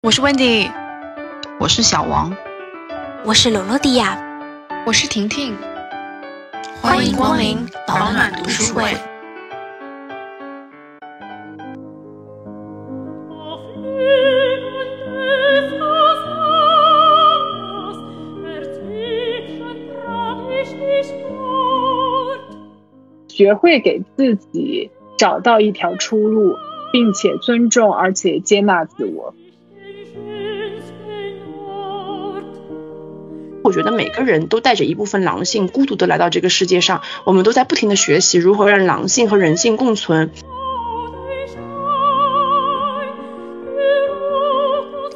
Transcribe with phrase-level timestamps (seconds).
[0.00, 0.70] 我是 Wendy，
[1.58, 2.32] 我是小王，
[3.24, 4.16] 我是罗罗迪亚，
[4.86, 5.56] 我是婷婷，
[6.80, 8.84] 欢迎光临保暖读书会。
[23.26, 26.54] 学会给自己找到一条出路，
[26.92, 29.34] 并且尊重而且接纳自我。
[33.68, 37.02] 我觉得每个人都带着一部分狼性，孤独的来到这个世界上。
[37.24, 40.30] 我们都在不停的学习如何让狼性和人性共存。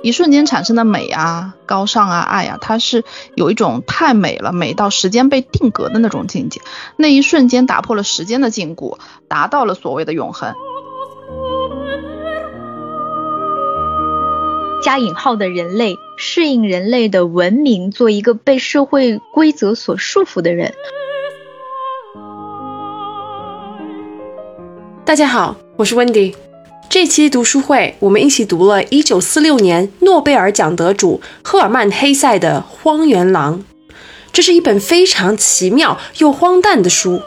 [0.02, 6.60] 一瞬间产生的美啊、高尚啊、爱啊，它是有一种太美了，美到时间被定格的那种境界。
[6.96, 8.98] 那一瞬间打破了时间的禁锢，
[9.28, 10.54] 达到了所谓的永恒。
[14.82, 20.74] 加引号的人类适应人类的文明，做一个被社会规则所束缚的人。
[25.04, 26.34] 大家好，我是 Wendy。
[26.88, 33.60] 这期读书会，我们一起读了1946年诺贝尔奖得主赫尔曼·黑塞的《荒原狼》。
[34.32, 37.22] 这是一本非常奇妙又荒诞的书。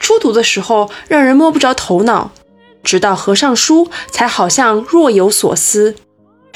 [0.00, 2.30] 初读的时候让人摸不着头脑，
[2.82, 5.96] 直到合上书，才好像若有所思。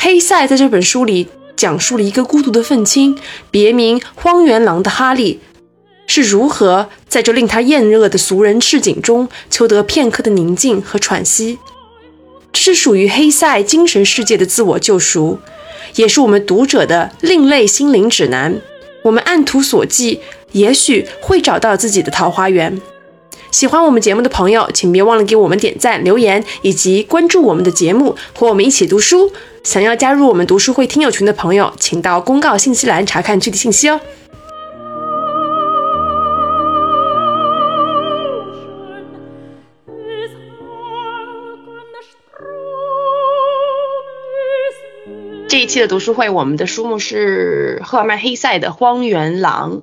[0.03, 3.19] 黑塞在这本书里讲述了一个孤独的愤青，
[3.51, 5.41] 别名“荒原狼”的哈利，
[6.07, 11.59] 是如何在这令他厌恶的俗人市井中求得片刻的宁静和喘息。
[12.51, 15.39] 这是属于黑塞精神世界的自我救赎，
[15.97, 18.59] 也是我们读者的另类心灵指南。
[19.03, 20.19] 我们按图索骥，
[20.53, 22.81] 也许会找到自己的桃花源。
[23.51, 29.33] 喜欢我们节目的朋友，请别忘了给我们点赞、留言以及关注我们的节目，和我们一起读书。
[29.63, 34.01] 想要加入我们读书会听友群的朋友，请到公告信息栏查看具体信息哦。
[45.49, 49.79] 这一期的读书会，我们的书目是赫尔曼·黑塞的《荒原狼》。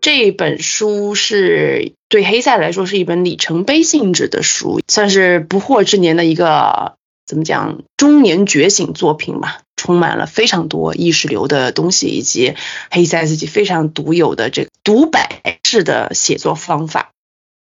[0.00, 12.54] 这本书是对黑塞来说是一本里程碑性质的书，算是不惑之年的一个怎么讲中年觉醒作品吧，充满了非常多意识流的东西，以及
[12.90, 17.12] 黑塞自己非常独有的这个独白式的写作方法。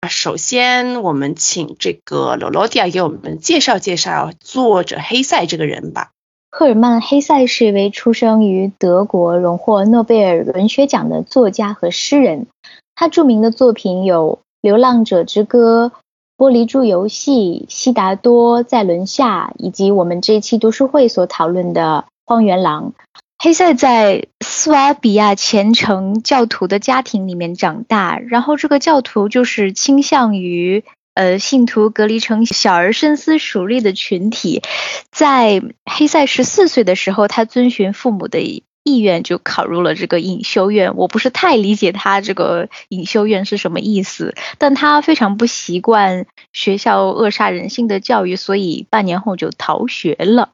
[0.10, 6.10] 首先，我们请这个罗罗迪亚给我们介绍介绍作者黑塞这个人吧。
[6.50, 12.48] 赫尔曼·黑塞是一位出生于德国、荣获诺贝尔文学奖的作家和诗人。
[13.00, 15.94] 他著名的作品有《流浪者之歌》
[16.46, 22.92] 《玻璃珠游戏》《悉达多在轮下》，以及我们这一期读书会所讨论的《荒原狼》。
[23.42, 30.84] 黑塞在斯瓦比亚虔诚教徒的家庭里面长大，然后这个教徒就是倾向于。
[31.16, 34.62] 呃，信徒隔离成小而深思熟虑的群体，
[35.12, 38.40] 在黑塞十四岁的时候，他遵循父母的
[38.90, 40.96] 意愿，就考入了这个隐修院。
[40.96, 50.50] 我不是太理解他这个隐修院是什么意思，但他非常不习惯学校扼杀人性的教育，所以半年后就逃学了。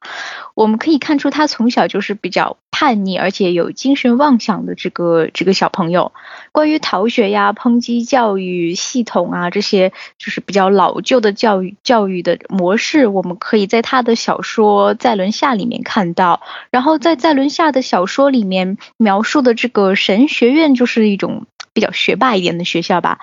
[0.53, 2.57] 我们可以看出，他从小就是比较。
[2.77, 6.11] 叛逆而且有精神妄想的这个这个小朋友，
[6.51, 16.41] 关于逃学呀、抨击教育系统啊这些，就是比较老旧的教育教育的模式，我们可以在他的小说《在轮下》里面看到。
[16.69, 23.19] 然后在《在轮下》的小说里面描述的这个神学院，就是一种比较学霸一点的学校吧。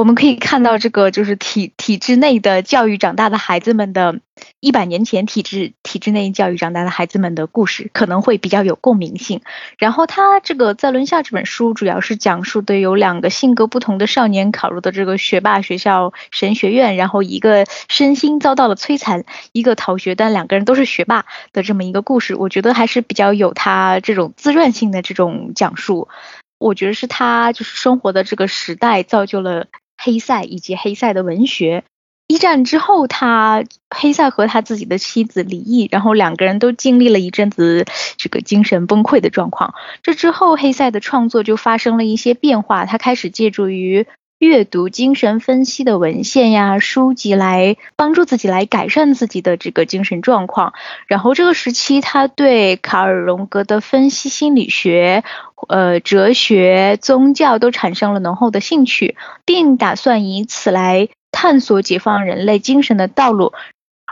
[0.00, 4.18] 我们可以看到，这个就是体体制内的教育长大的孩子们的，
[4.58, 9.42] 一百年前体制体制内教育长大的孩子们的故事，可能会比较有共鸣性。
[9.76, 22.34] 然后他这个在轮下这本书，主要是讲述的有两个性格不同的少年考入的这个学霸学校神学院，然后一个身心遭到了摧残，一个逃学，但两个人都是学霸的这么一个故事。
[22.34, 26.08] 我觉得还是比较有他这种自传性的这种讲述。
[26.56, 29.66] 我觉得是他就是生活的这个时代造就了。
[30.02, 31.84] 黑塞以及黑塞的文学。
[32.26, 37.84] 一战之后，他黑塞和他自己的妻子离异，然后两个人都经历了一阵子
[38.16, 39.74] 这个精神崩溃的状况。
[40.04, 44.06] 这之后，黑塞的创作就发生了一些变化，他开始借助于
[44.40, 50.72] 阅读精神分析的文献呀、书籍来帮助自己来改善自己的这个精神状况。
[51.06, 55.22] 然后这个时期，他对卡尔荣格的分析心理学。
[55.68, 59.14] 呃，哲学、宗教都产生了浓厚的兴趣，
[59.44, 63.52] 并打算以此来探索解放人类精神的道路。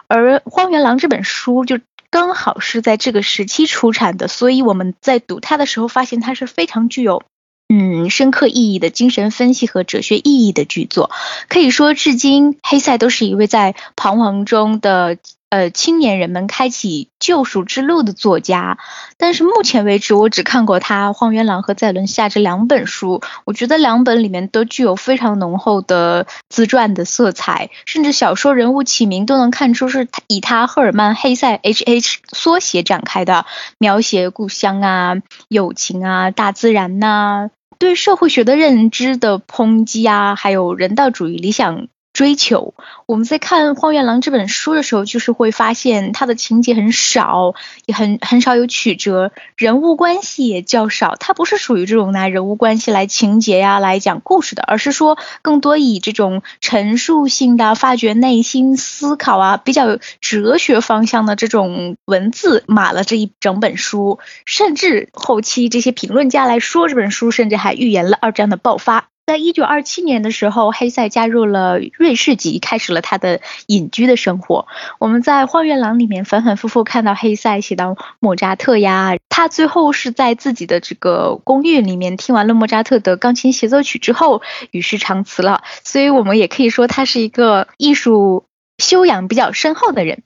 [0.08, 1.80] 而《荒原狼》这本书就
[2.10, 7.22] 刚好是在这个时期出产的，所以我们在读它的时候，发现它是非常具有
[7.68, 11.10] 嗯深刻意义的精神分析和哲学意义的剧作。
[11.48, 15.18] 可以说，至今黑塞都是一位在彷徨中的。
[15.50, 18.76] 呃，青年人们开启救赎之路的作家，
[19.16, 23.22] 但是目前为止，我只看过他《荒原狼》和《在轮下》这两本书。
[23.46, 33.46] 我觉得两本里面都具有非常浓厚的自传的色彩，甚至小说人物起名都能看出是以他赫尔曼·黑塞 （H.H.） 缩写展开的，
[33.78, 35.14] 描写故乡啊、
[35.48, 37.48] 友情啊、大自然呐，
[37.78, 41.88] 对社会学的认知的抨击啊，还有人道主义理想。
[42.18, 42.74] 追求，
[43.06, 47.54] 我们在看《荒原狼》这本书的时候，就是会发现它的情节很少，
[47.86, 51.14] 也很很少有曲折，人物关系也较少。
[51.14, 64.18] 它不是属于这种拿人物关系来情节呀来讲故事的，而是说更多以这种陈述性的、发掘内心思考啊，比较哲学方向的这种文字码了这一整本书。
[64.44, 69.06] 甚至后期这些评论家来说，这本书甚至还预言了二战的爆发。
[69.28, 74.66] 在一九二七年的时候，黑塞加入了瑞士籍，开始了他的隐居的生活。
[74.98, 84.40] 我们在《荒原狼》里面反反复复看到黑塞写到莫扎特呀，他最后是在自己的这个公寓里面听完了莫扎特的钢琴协奏曲之后
[84.70, 85.62] 与世长辞了。
[85.84, 88.46] 所以我们也可以说他是一个艺术
[88.78, 90.22] 修养比较深厚的人。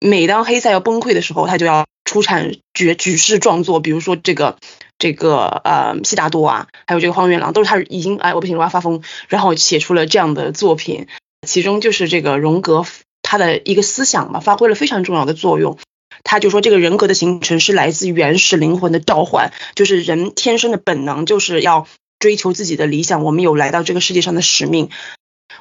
[0.00, 4.56] 每当黑塞要崩溃的时候，他就要出产绝举世壮作，比如说这个。
[4.98, 11.06] 这个呃，悉达多啊，还有这个荒原狼，都是他已经哎，我不行，我要发疯，然后写出了这样的作品。
[11.46, 12.84] 其中就是这个荣格
[13.22, 15.78] 他的一个思想嘛，发挥了非常重要的作用。
[16.24, 21.86] 他就说，这个人格的形成是来自原始灵魂的召唤，就是人天生的本能，就是要
[22.18, 23.22] 追求自己的理想。
[23.22, 24.88] 我们有来到这个世界上的使命。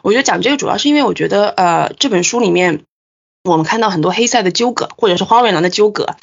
[0.02, 2.84] 我觉得讲这个主要是因为我觉得呃，这本书里面
[3.44, 6.16] 我们看到很多黑塞的纠葛，或者是荒原狼的纠葛。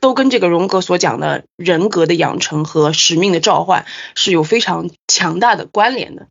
[0.00, 6.28] 都跟这个荣格所讲的人格的养成和使命的召唤是有非常强大的关联的。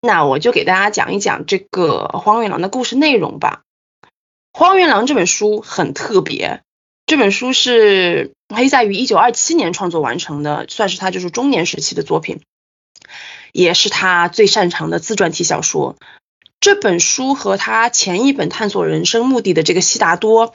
[0.00, 3.62] 那我就给大家讲一讲这个《荒原狼》的故事内容吧。
[4.52, 6.62] 《荒原狼》这本书很特别，
[7.06, 12.40] 这本书是黑塞于一九二七年创作完成的，算是他就是中年时期的作品，
[13.52, 15.96] 也是他最擅长的自传体小说。
[16.58, 20.48] 这本书和他前一本探索人生目的的这个《悉达多》。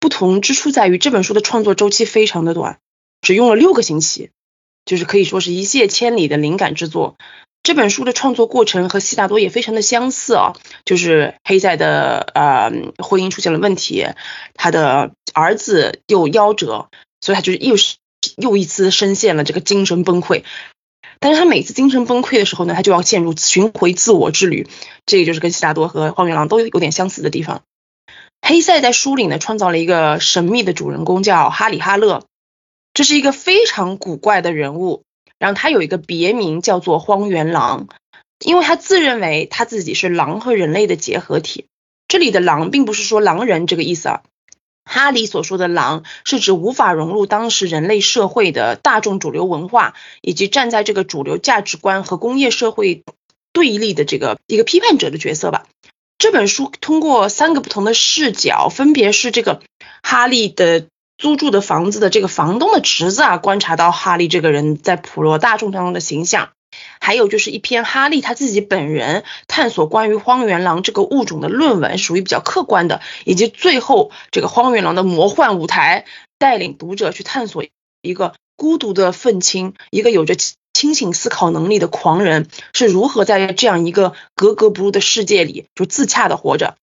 [0.00, 2.78] 不同之处在于，这本书的创作周期非常的短，
[3.20, 4.30] 只用了六个星期，
[4.84, 7.16] 就是可以说是一泻千里的灵感之作。
[7.64, 10.54] 这本书的创作过程和悉达多也非常的相似啊，
[10.84, 14.06] 就是黑塞的呃婚姻出现了问题，
[14.54, 16.88] 他的儿子又夭折，
[17.20, 17.96] 所以他就是又是
[18.36, 20.44] 又一次深陷了这个精神崩溃。
[21.20, 24.68] 但是他每次精神崩溃的时候呢，他就要陷入寻回自我之旅，
[25.04, 27.62] 这个就是跟悉达多和荒原狼都有点相似的地方。
[28.40, 32.24] 黑塞在书里呢，创造了一个神秘的主人公，叫哈里哈勒。
[32.94, 35.02] 这是一个非常古怪的人物，
[35.38, 37.86] 然后他有一个别名叫做荒原狼，
[38.44, 41.66] 因为他自认为他自己是狼和人类的结合体。
[42.08, 44.22] 这里的狼并不是说狼人这个意思啊，
[44.84, 53.04] 哈里所说的狼是指无法融入当时人类社会的大众主流文化，以及站在这个主流价值观和工业社会
[53.52, 55.66] 对立的这个一个批判者的角色吧。
[56.18, 59.62] 这本书通过三个不同的视角，分别是这个
[60.02, 66.50] 哈利的租住的房子的这个房东的侄子啊，观察到哈利这个人在普罗大众当中的形象，
[67.00, 76.04] 还有就是一篇哈利他自己本人探索关于荒原狼这个物种的论文，属于比较客观的，以及最后这个荒原狼的魔幻舞台，
[76.36, 77.64] 带领读者去探索
[78.02, 80.34] 一个孤独的愤青，一个有着。
[80.78, 86.76] 清醒思考能力的狂人是如何在这样一个格格不入的世界里就自洽的活着？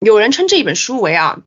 [0.00, 1.38] 有人称这一本书为啊，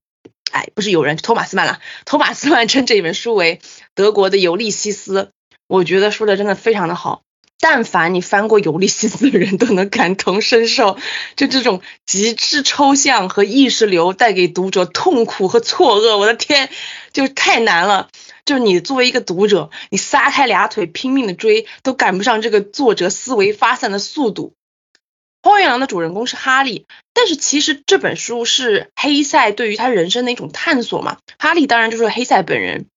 [0.54, 1.82] 哎，不是有人，托马斯曼了。
[2.06, 3.60] 托马斯曼称这一本书为
[3.96, 5.24] 德国的《尤利西斯》，
[5.68, 7.22] 我觉得说的真的非常的好。
[7.60, 10.98] 但凡你翻过《尤利西斯》的人都能感同身受，
[11.36, 16.70] 就这种极致抽象和意识流带给读者痛苦和错愕，我的天，
[17.12, 18.08] 就太难了。
[18.46, 24.54] 就是你作为一个读者，你撒开俩腿拼命的追，都赶不上这个作者思维发散的速度。
[25.42, 31.18] 荒原狼的主人公是哈利，但是其实这本书是黑塞对于他人生的一种探索嘛。
[31.38, 32.88] 哈利当然就是黑塞本人。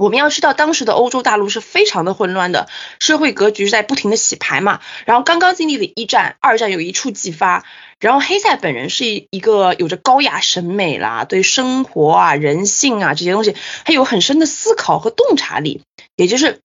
[0.00, 4.80] 我们要知道，当时的欧洲大陆是非常的混乱的，社会格局在不停的洗牌嘛。
[5.04, 7.64] 然后刚刚经历了一战、二战，有一触即发。
[7.98, 13.54] 然后黑塞本人是一一个有着高雅审美啦，对生活啊、人性啊这些东西，
[13.84, 15.82] 他有很深的思考和洞察力，
[16.16, 16.60] 也就是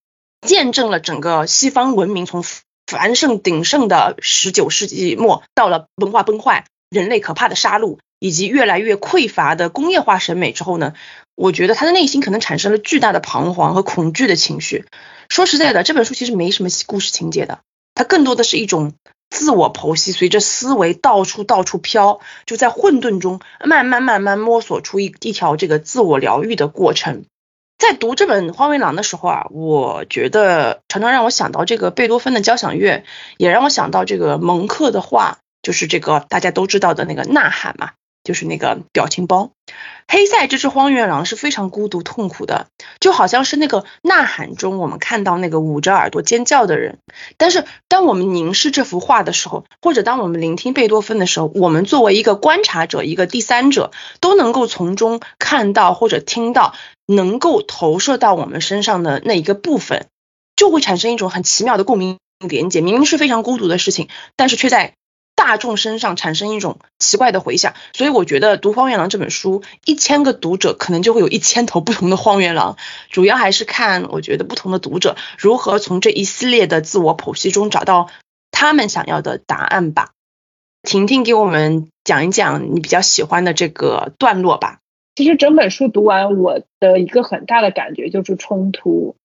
[0.48, 2.42] 见证了整个西方文明从
[2.88, 10.94] 繁盛鼎盛的十九世纪末到了文化崩坏、人类可怕的杀戮，以及越来越匮乏的工业化审美之后呢，
[11.36, 14.86] 我觉得他的内心可能产生了巨大的彷徨和恐惧的情绪。
[15.30, 17.60] 说实在的，这本书其实没什么故事情节的，
[17.94, 18.94] 它更多的是一种
[19.30, 27.26] 自我剖析，随着思维到处到处飘，就在混沌中慢慢慢慢摸索出一一条这个自我疗愈的过程。
[27.78, 33.04] 在读这本《荒原狼》的时候啊，我觉得常常让我想到这个贝多芬的交响乐，
[33.38, 37.92] 也让我想到这个蒙克的画，就是这个大家都知道的那个《呐喊》嘛。
[38.26, 39.52] 就是那个表情包，
[40.08, 42.68] 黑塞这只荒原狼是非常孤独痛苦的，
[43.00, 46.98] 就好像是那个呐喊中我们看到那个捂着耳朵尖叫的人。
[47.38, 56.74] 但是当我们凝视这幅画的时候，或者当我们聆听贝多芬的时候，我们作为一个观察者、一个第三者，都能够从中看到或者听到，
[57.06, 60.08] 能够投射到我们身上的那一个部分，
[60.56, 62.82] 就会产生一种很奇妙的共鸣连接。
[62.82, 64.96] 明明是非常孤独的事情，但是却在。
[65.36, 72.78] 大众身上产生一种奇怪的回响，所以我觉得读《荒原狼》这本书，一千个读者可能就会有一千头不同的荒原狼。
[73.10, 78.10] 主要还是看我觉得不同的读者如何从这一系列的自我剖析中找到
[78.50, 80.12] 他们想要的答案吧。
[80.82, 84.80] 婷婷给我们讲一讲你比较喜欢的这个段落吧。
[85.16, 89.16] 其实整本书读完，我的一个很大的感觉就是冲突。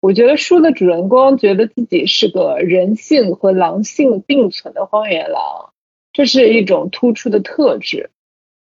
[0.00, 5.72] 我觉得书的主人公觉得自己是个人性和狼性并存的荒原狼，
[6.12, 8.10] 这是一种突出的特质。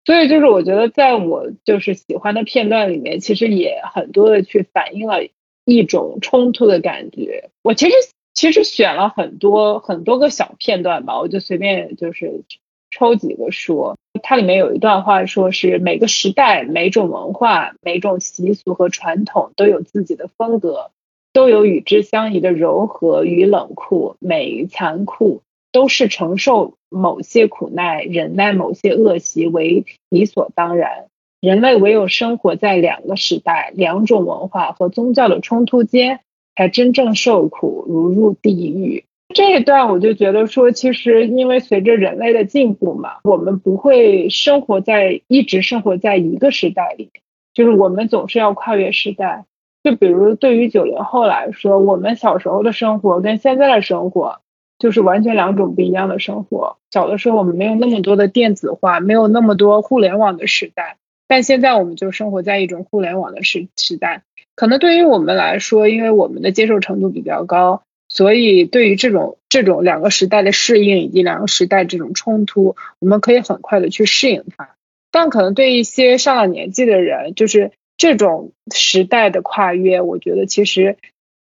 [0.06, 5.28] 所以就是我觉得在我就是喜欢的片段里面，其实也很多的去反映了
[5.66, 7.50] 一种冲突的感觉。
[7.64, 7.96] 我其实
[8.34, 12.44] 其实选了很多很多个小片段吧，我就随便就是
[12.92, 13.98] 抽几个说。
[14.24, 20.92] 它里面有一段话说是每个时代、每种文化、每种习俗和传统都有自己的风格。
[21.36, 25.42] 都有与之相宜的柔和与冷酷、美与残酷，
[25.74, 31.08] 都是承受某些苦难、忍耐某些恶习为理所当然。
[31.42, 36.22] 人类唯有生活在两个时代、两种文化和宗教的冲突间，
[36.56, 39.04] 才真正受苦，如入地狱。
[39.34, 47.12] 这一段我就觉得说，其实因为随着人类的进步嘛，我们不会生活在一直生活在一个时代里，
[47.54, 49.44] 就是我们总是要跨越时代。
[49.86, 54.40] 就比如对于九零后来说，我们小时候的生活跟现在的生活
[54.80, 56.78] 就是完全两种不一样的生活。
[56.90, 64.24] 小的时候我们没有那么多的电子化，没有那么多互联网的时代，但现在我们就生活在一种互联网的时时代。
[64.56, 74.70] 可能对于我们来说，因为我们的接受程度比较高，所以对于这种这种两个时代的适应以及两个时代这种冲突，我们可以很快的去适应它。
[75.12, 80.98] 但可能对一些上了年纪的人，就是这种时代的跨越，我觉得其实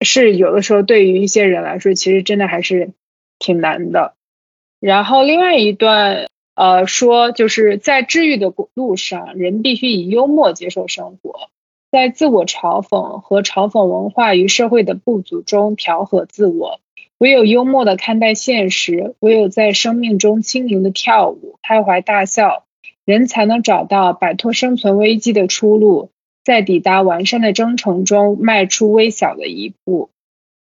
[0.02, 2.92] 是有的时候对于一些人来说，其实真的还是
[3.40, 4.14] 挺难的。
[4.80, 11.50] 然后另外一段，呃，说就是在治愈的路上，人必须以幽默接受生活，
[11.92, 16.80] 在自我嘲讽和嘲讽文化与社会的不足中调和自我。
[17.18, 22.66] 唯有幽默的看待现实，唯有在生命中轻盈的跳舞、开怀大笑，
[23.06, 26.12] 人才能找到摆脱生存危机的出路。
[26.46, 30.12] 在抵达完善的征程中迈出微小的一步，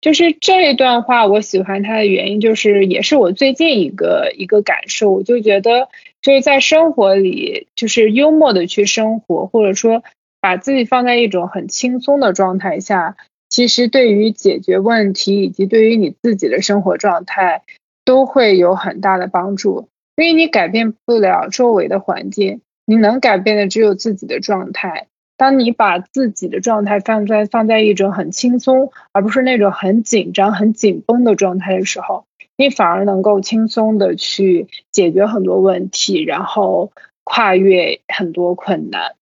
[0.02, 5.88] 就是这一段话，我喜欢它的原因就是，也是我最近一个一个感受，我就觉得
[6.20, 10.04] 就是在生活里，就是幽默的去生活，或者说
[10.40, 13.16] 把自己放在一种很轻松的状态下，
[13.48, 17.62] 其实对于解决问题以及对于你自己的生活状态
[18.04, 25.06] 都会有很大的帮助，因为你改变不了周围的环境，你能改变的只有自己的状态。
[25.40, 32.26] 当你把自己的状态放在放在一种很轻松，而不是那种很紧张、很紧绷的状态的时候，
[32.58, 36.92] 你反而能够轻松的去解决很多问题，然后
[37.24, 39.14] 跨越很多困难。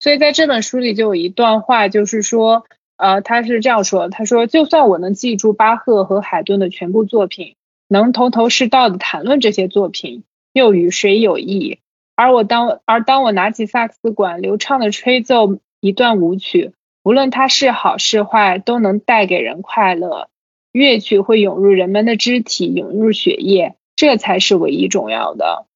[0.00, 2.64] 所以在这本书里就有一段话，就是说，
[2.96, 7.54] 呃，他是这样说：他说，就算我能记住巴赫和海顿的全部作品，
[7.86, 11.80] 能头头是道的谈论这些作品，又与谁有益？
[12.16, 20.28] 而我当而当我拿起萨克斯管，流畅的吹奏一段舞曲，无论它是好是坏，都能带给人快乐。
[20.70, 25.66] 乐曲会涌入人们的肢体，涌入血液，这才是唯一重要的。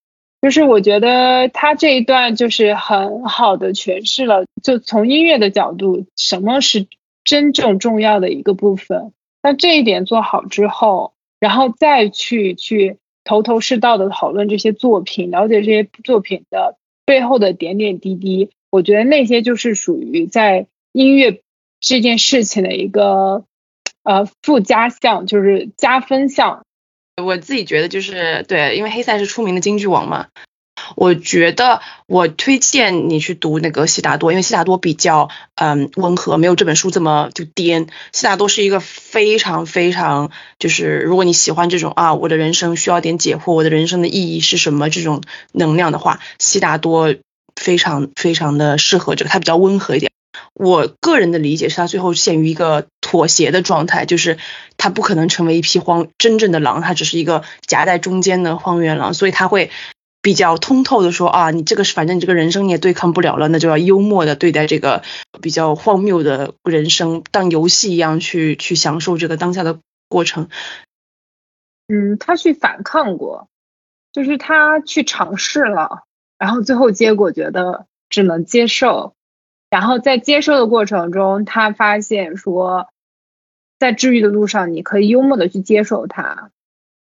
[0.41, 6.87] 就是我觉得他这一段就是很好的诠释了，就从音乐的角度，什么是
[7.25, 9.13] 真正重要的一个部分。
[9.43, 12.99] 那这一点做好之后，然后再去去。
[13.29, 21.43] 头头是道的讨论这些作品，了解这些作品的背后的点点滴滴，我觉得那些就是属于在音乐
[21.79, 23.45] 这件事情的一个
[24.03, 26.65] 呃附加项，就是加分项。
[27.23, 30.29] 我自己觉得就是对，因为黑塞是出名的京剧王嘛，
[30.97, 37.87] 我觉得我推荐你去读那个悉达多，因为悉达多比较嗯温和，没有这本书这么就颠。
[38.13, 47.15] 悉达多是一个非常非常就是如果你喜欢这种啊，我的人生需要点解惑，我的人生的意义是什么这种能量的话，悉达多
[47.57, 50.11] 非常非常的适合这个，它比较温和一点。
[50.55, 54.39] 我个人的理解是他最后陷于一个妥协的状态，就是
[54.77, 59.71] 他不可能成为一匹荒真正的狼，他只是一个夹在中间的荒原狼，所以他会
[60.29, 65.03] 比较通透的说啊，你这个是反正你这个人生你也对抗不了了，那就要幽默的对待这个
[65.41, 70.51] 比较荒谬的人生，当游戏一样去去享受这个当下的过程。
[71.87, 73.49] 嗯，他去反抗过，
[74.13, 76.03] 就是他去尝试了，
[76.39, 79.15] 然后最后结果觉得只能接受。
[79.71, 82.89] 然后在接受的过程中，他发现说，
[83.79, 86.51] 在治愈的路上，你可以幽默的去接受它，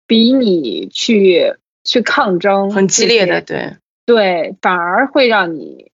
[0.07, 1.57] 比你去
[1.87, 5.91] 去抗争很激烈的，对对，反而会让你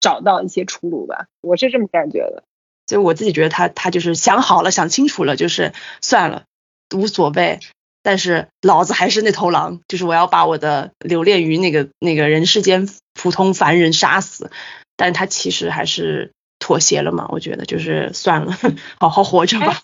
[0.00, 1.26] 找到一些出路吧。
[1.40, 2.42] 我是这么感觉的。
[2.86, 6.44] 就我自己觉得，他他就是想好了，想清楚了，就是算了，
[6.94, 7.60] 无所谓。
[8.02, 14.50] 但是老子还是那头狼，就是我要把我的留恋于那个那个人世间普通凡人杀死。
[14.96, 17.28] 但他其实还是妥协了嘛？
[17.30, 18.58] 我觉得就是算了，
[18.98, 19.80] 好好活着吧。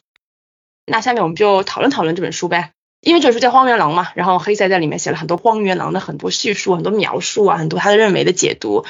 [0.87, 8.85] 那下面我们就讨论讨论这本书呗，因为这本书叫《荒原狼》嘛，然后黑塞在里面写了很多荒原狼的很多叙述、很多描述啊，很多他的认为的解读。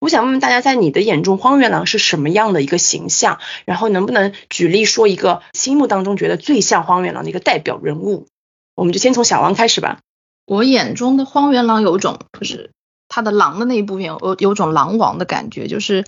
[0.00, 3.38] 我想问问大家，在你的眼中，荒原狼是什么样的一个形象？
[3.66, 8.26] 然后能不能举例说一个心目当中觉得最像荒原狼的一个代表人物？
[8.74, 10.00] 我们就先从小王开始吧。
[10.46, 12.70] 我眼中的荒原狼有种就是。
[13.12, 16.04] 他的狼的那一部分有有种狼王的感觉，就是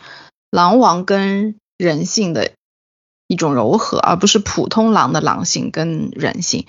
[0.53, 2.53] 狼王跟人性的
[3.33, 6.67] 一种柔和，而不是普通狼的狼性跟人性。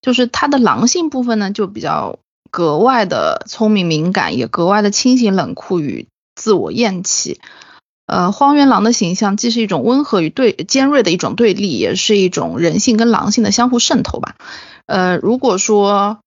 [0.00, 2.18] 就是它的狼性部分呢，就比较
[2.50, 7.38] 格外的聪明敏感，也格外的清醒冷酷与自我厌弃。
[8.06, 14.36] 呃，荒原狼的形象既是一种温和与对尖锐的一种对立，也是一种人性跟狼性的相互渗透吧。
[14.86, 16.18] 呃，如果说。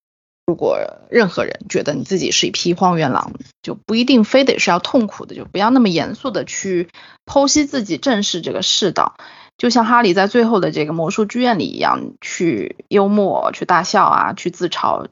[0.49, 0.79] 如果
[1.11, 6.89] 任何人觉得你自己是一匹荒原狼，就不一定非得是要痛苦的，就不要那么严肃的去
[7.27, 9.13] 剖析自己，正视这个世道。
[9.59, 15.07] 就像哈利在最后的这个魔术剧院里一样，去幽默，去大笑啊，去自嘲，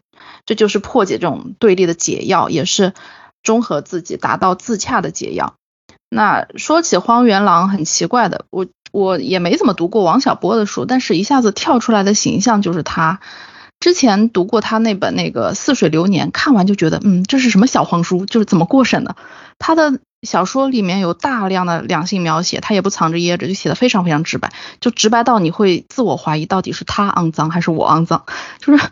[0.45, 2.93] 这就是破解这种对立的解药，也是
[3.43, 5.55] 中和自己、达到自洽的解药。
[6.09, 13.19] 那说起荒原狼，很奇怪的，我我也没怎么读过王小波的书，但是一下子跳出来的形象就是他。
[13.79, 18.25] 之前读过他那本那个《似水流年》，看完就觉得，嗯，这是什么小黄书？
[18.25, 19.15] 就是怎么过审的？
[19.59, 28.25] 他的小说里面有大量的两性描写，他也不藏着掖着，就写的非常非常直白，就直白到你会自我怀疑，到底是他肮脏还是我肮脏？
[28.59, 28.83] 就是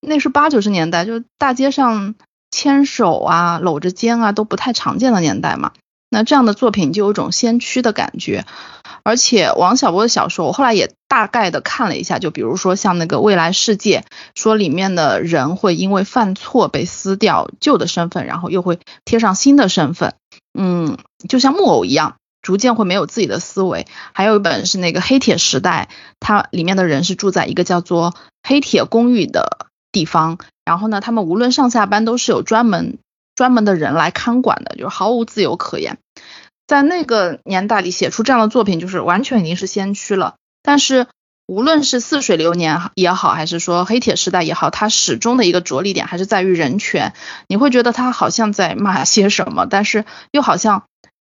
[0.00, 2.14] 那是八九十年代，就是大街上
[2.52, 5.72] 牵手啊、搂着肩啊都不太常见的年代嘛。
[6.08, 8.44] 那这样的作品就有种先驱的感觉。
[9.04, 14.00] 而且王小波的小说，我后来也大概的看了一下，就比如说像那个《未来世界》，
[14.34, 20.14] 说里面的人会因为犯错被撕掉旧的身份，然后又会贴上新的身份，
[20.58, 23.86] 嗯，就像木偶一样，逐渐会没有自己的思维。
[24.12, 25.88] 还有一本是那个《黑铁时代》，
[26.20, 32.98] 它里面的人是住在一个叫做黑铁公寓的地方，然后呢，他们无论上下班都是有专门
[33.38, 35.98] 专门的人来看管的，就是毫无自由可言。
[36.66, 40.34] 在那个年代里写出这样的作品，就是完全已经是先驱了。
[40.60, 41.06] 但是
[41.46, 47.12] 无论是似水流年也好，还是说黑铁时代也好，它始终的一个着力点还是在于人权。
[47.46, 50.82] 你会觉得他好像在骂些什么，但是又好像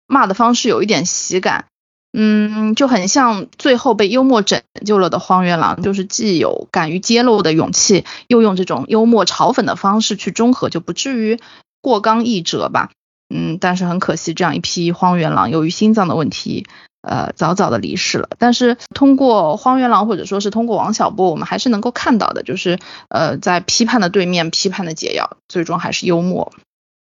[0.07, 1.65] 骂的方式有一点喜感，
[2.11, 11.39] 嗯，就很像最后被幽默拯救了的荒原狼，就是既有敢于揭露的勇气，又用这种幽默嘲讽的方式去中和，就不至于
[11.81, 12.91] 过刚易折吧。
[13.29, 16.65] 嗯，但是很可惜，这样一批荒原狼由于心脏的问题，
[17.01, 18.27] 呃，早早的离世了。
[18.39, 26.51] 但是通过荒原狼，或者说是通过王小波，我们还是能够看到的，就是呃，在批判的对面，批判的解药，最终还是幽默。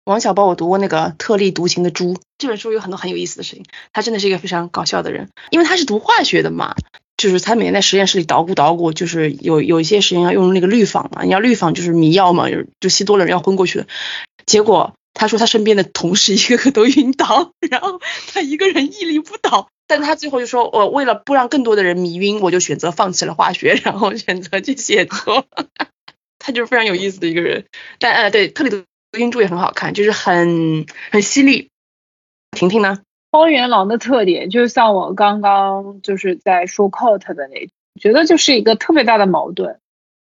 [0.05, 3.65] 王小波，我读过那个《特立独行的猪》这本书，有很多很有意思的事情。
[3.91, 6.75] 他真的是一个非常搞笑的人，因为他是读化学的嘛，
[7.17, 12.47] 就是他每天在实验室里捣鼓捣鼓，就是有有一些实验要用那个氯仿嘛，你要氯仿就是迷药嘛，
[12.79, 13.85] 就吸多了人要昏过去，
[14.45, 14.93] 结果。
[15.15, 18.01] 他说他身边的同事一个个都晕倒，然后
[18.33, 19.69] 他一个人屹立不倒。
[19.85, 25.45] 但他最后就说：“我为了不让更多的人迷晕，我就选择放弃了化学，然后选择去写作。
[26.39, 27.65] ”他就是非常有意思的一个人。
[27.99, 28.83] 但呃，对特里独
[29.19, 31.69] 行柱也很好看，就是很很犀利。
[32.51, 32.99] 婷婷呢？
[33.31, 37.69] 荒原狼的特点就像我刚刚就是在说 cot 的那，
[38.01, 39.77] 觉得就是一个特别大的矛盾，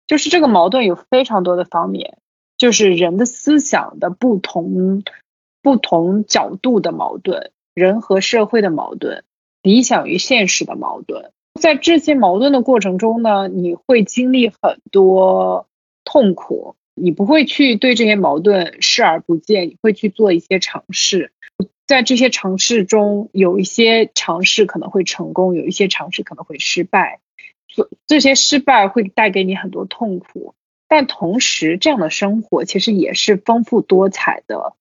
[0.06, 2.18] 就是这个矛盾有非常多的方面。
[2.62, 5.02] 就是人的思想的不同
[5.64, 9.24] 不同角度的矛盾，人和社会的矛盾，
[9.64, 11.32] 理想与现实的矛盾。
[11.60, 15.66] 在这些矛盾的过程中呢，你会经历很多
[16.06, 21.32] 痛苦，你不会去对这些矛盾视而不见，你会去做一些尝试。
[21.88, 27.22] 在这些尝试中，有一些尝试可能会成功，有一些尝试可能会失败。
[27.68, 30.54] 这这些失败会带给你很多痛苦，
[30.92, 34.76] 但同时，这样的生活其实也是丰富多彩的。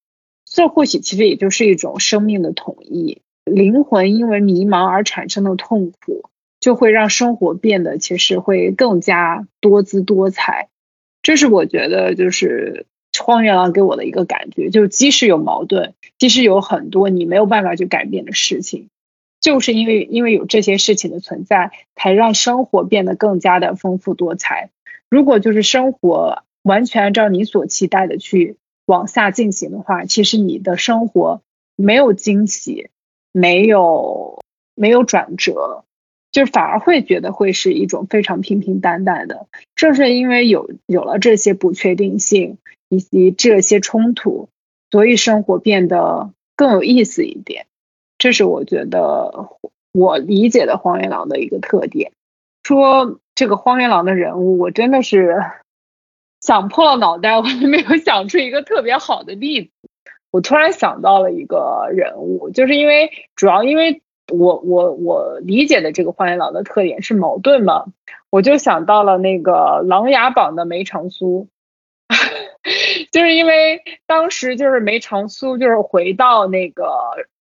[0.44, 3.22] 这或许其实也就是一种生命的统一。
[3.44, 6.24] 灵魂因为迷茫而产生的痛苦。
[6.60, 10.68] 就会让生活变得其实会更加多姿多彩，
[11.22, 12.84] 这是我觉得就是
[13.18, 18.90] 荒原狼给我的一个感觉，就即使有矛盾，即使有很多你没有办法去改变的事情，
[19.40, 24.68] 就是因为因为有这些事情的存在，才让生活变得更加的丰富多彩。
[25.10, 31.42] 如果就是生活完全按照你所期待的去往下进行的话，其实你的生活
[31.76, 32.88] 没有惊喜，
[33.32, 34.42] 没有
[34.74, 35.84] 没有转折。
[36.32, 44.48] 就反而会觉得会是一种非常平平淡淡的，正是因为有有了这些不确定性以及这些冲突，
[44.92, 47.66] 所以生活变得更有意思一点。
[48.16, 49.48] 这是我觉得
[49.92, 52.12] 我理解的黄原狼的一个特点。
[52.62, 55.42] 说这个荒原狼的人物，我真的是
[56.42, 59.70] 想破了脑袋，我都没有想出一个特别好的例子。
[60.30, 64.02] 我突然想到了一个人物，就是因为主要因为。
[64.32, 67.86] 我我我理解的这个荒原狼的特点是矛盾嘛，
[68.30, 71.48] 我就想到了那个《琅琊榜》的梅长苏，
[73.10, 76.92] 就是因为当时就是梅长苏就是回到那个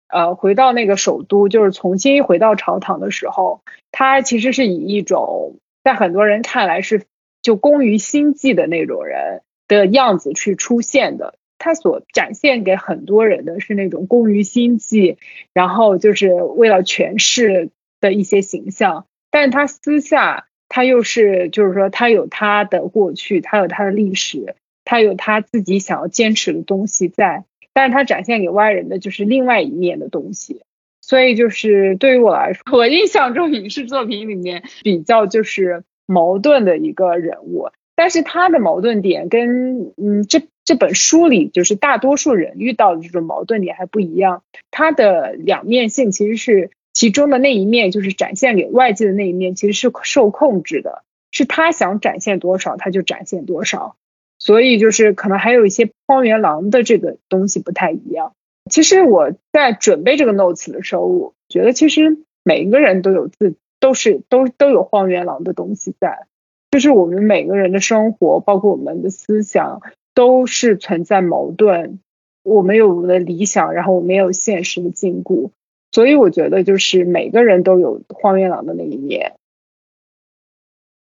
[0.08, 3.60] 呃回到那个首都，就是重新回到朝堂的时候，
[3.92, 7.04] 他其实是以一种在很多人看来是
[7.42, 11.36] 就工于心计的那种人的样子去出现的。
[11.64, 15.20] 他所展现给很多人的是那种工于心计，
[15.54, 30.64] 然后就是为了权势的一些形象，但是他私下他又是就是说他有他的过去，他有他的历史，他有他自己想要坚持的东西在，但是他展现给外人的就是另外一面的东西，
[31.12, 40.44] 所以就是对于我来说， 我印象中影视作品里面比较就是矛盾的一个人物，但是他的矛盾点跟嗯这。
[40.64, 44.44] 这本书里，就是大多数人遇到的这种矛盾点还不一样。
[44.70, 53.96] 他的两面性其实是其中的那一面，就是展现给外界的那一面，其实是受控制的，是他想展现多少他就展现多少。
[54.38, 58.34] 所以就是可能还有一些荒原狼的这个东西不太一样。
[58.70, 66.28] 其实我在准备这个 notes 的时候，我觉得其实每一个人都有自都是都都有荒原狼的东西在，
[66.70, 69.82] 就是我们每个人的生活，包括我们的思想。
[70.14, 72.02] 都是存在矛盾，
[72.44, 75.52] 我们有我们的理想，然后我们也有现实的禁锢，
[75.94, 79.36] 所以我觉得就是每个人都有荒原狼的那一面。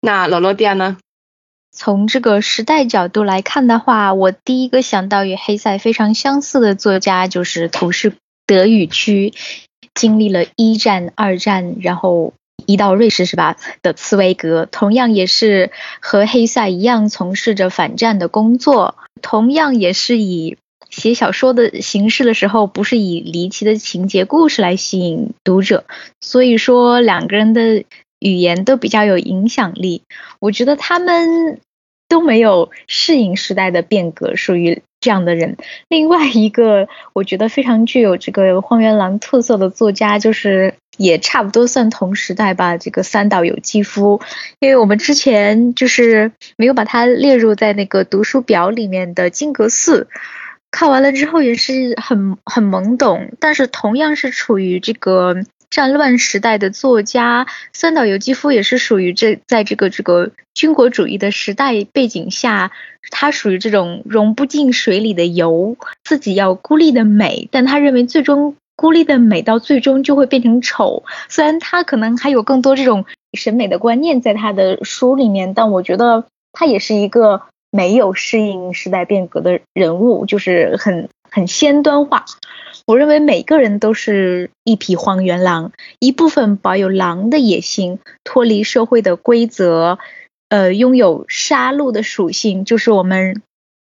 [0.02, 0.98] 那罗罗迪亚呢？
[1.72, 8.12] 从这个时代角度来看的话，我第一个想到与黑塞非常相似的作家就是图士
[8.46, 9.32] 德语区，
[9.94, 12.34] 经历了一战、二战，然后。
[12.64, 13.56] 一到瑞士是吧？
[13.82, 20.58] 的茨威格同样也是和黑塞一样从事着反战的工作，同样也是以
[20.88, 25.84] 写小说的形式的时候，不是以离奇的情节故事来吸引读者。
[26.20, 27.82] 所以说，两个人的
[28.22, 30.02] 语言都比较有影响力。
[30.38, 31.60] 我觉得他们
[32.08, 34.82] 都没有适应时代的变革，属于。
[35.02, 35.56] 这样的人，
[35.88, 42.76] 另外一个我觉得非常具有这个荒原狼特色的作家，就是也差不多算同时代吧。
[42.76, 44.20] 这个三岛由纪夫，
[44.60, 50.06] 因为我们之前就是没有把它列入在那个读书表里面的《金阁寺》，
[50.70, 55.34] 看完了之后也是很很懵懂，但是同样是处于这个。
[55.72, 62.72] 战乱时代的作家三岛由纪夫也是属于这，在这个这个军国主义的时代背景下，
[63.10, 71.04] 他属于这种融不进水里的油，自己要孤立的美，但他认为最终孤立的美到最终就会变成丑。
[71.30, 82.26] 虽然他可能还有更多这种审美的观念在他的书里面，但我觉得他也是一个没有适应时代变革的人物，就是很很先端化。
[82.86, 89.98] 我认为每个人都是一匹荒原狼，一部分保有狼的野心，脱离社会的规则，
[90.48, 93.42] 呃，拥有杀戮的属性，就是我们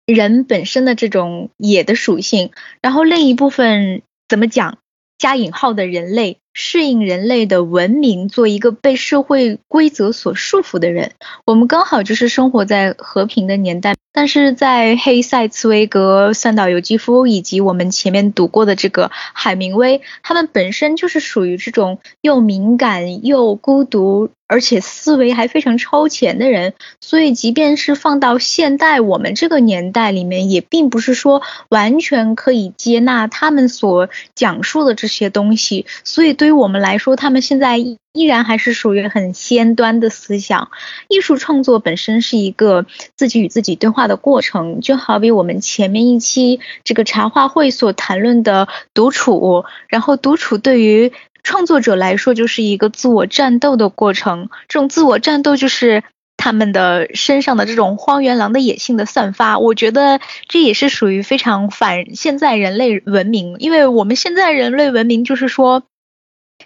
[0.05, 2.51] 人本身的这种野的属性。
[2.81, 4.77] 然后另一部分怎么讲？
[5.17, 11.11] 加引号的人类适应人类的文明，做一个被社会规则所束缚的人。
[11.43, 14.29] 我们刚好就是生活在和平的年代，但。
[14.29, 24.29] 是在黑塞茨威格、三岛由纪夫以及我们前面读过的这个海明威，他们本身就是属于这种又敏感又孤独。
[24.51, 35.85] 而且思维还非常超前的人，所以即便是放到现代我们这个年代里面，也并不是说完全可以接纳他们所讲述的这些东西。
[36.03, 40.71] 所以对于我们来说，他们现在依然还是属于很先端的思想。
[41.09, 51.11] 艺术创作本身是一个自己与自己对话的过程，就好比我们前面一期这个茶话会所谈论的独处，然后独处对于。
[51.41, 54.49] 创作者来说，就是一个自我战斗的过程。
[54.67, 56.03] 这种自我战斗，就是
[56.35, 59.57] 他们的身上的这种荒原狼的野性的散发。
[59.57, 65.83] 我觉得这也是属于非常反现在人类文明，因为我们现在人类文明就是说，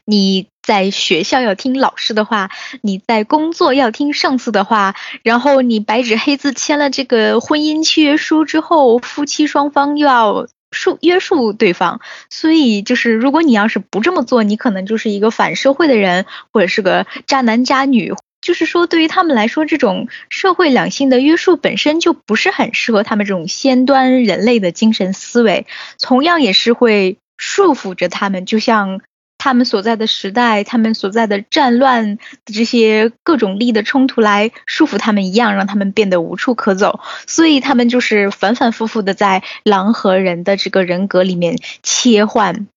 [0.05, 2.49] 你在学校要听老师的话，
[2.81, 10.47] 你在工作要听上司的话，然后你白纸黑字签了这个婚姻契约书之后，夫妻双方又要。
[10.75, 18.15] 束约束对方，所以就是如果你要是不这么做，你可能就是一个反社会的人，或者是个渣男渣女。
[18.41, 25.67] 就是说，对于他们来说，这种社会两性的约束本身就不是很适合他们这种先端人类的精神思维，
[26.01, 28.99] 同样也是会束缚着他们，就像。
[29.43, 37.01] 他们所在的时代，他们所在的战乱这些各种利益的冲突来束缚他们一样，让他们变得无处可走。
[37.27, 42.67] 所以他们就是反反复复的在狼和人的这个人格里面切换。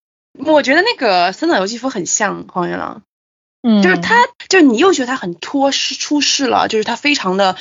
[0.41, 3.03] 我觉得那个森岛由纪夫很像黄原狼，
[3.63, 7.55] 嗯，就是他，就是你又觉得他很脱世出世了，就是他非常的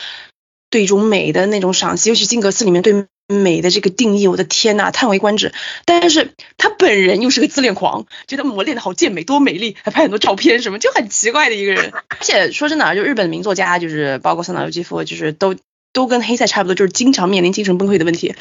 [0.72, 3.06] 对一种美的那种赏析，尤其金阁寺里面对。
[3.28, 5.54] 美的这个定义，我的天呐，叹为观止。
[5.86, 11.92] 但是他本人又是个自恋狂，觉得我练的好健美，多美丽，还拍很多照片，什么就很奇怪的一个人。
[11.92, 15.56] 而且说真的，就日本名作家，就是包括三岛由纪夫，就是都
[15.94, 18.36] 都跟黑塞差不多，就是经常面临精神崩溃的问题，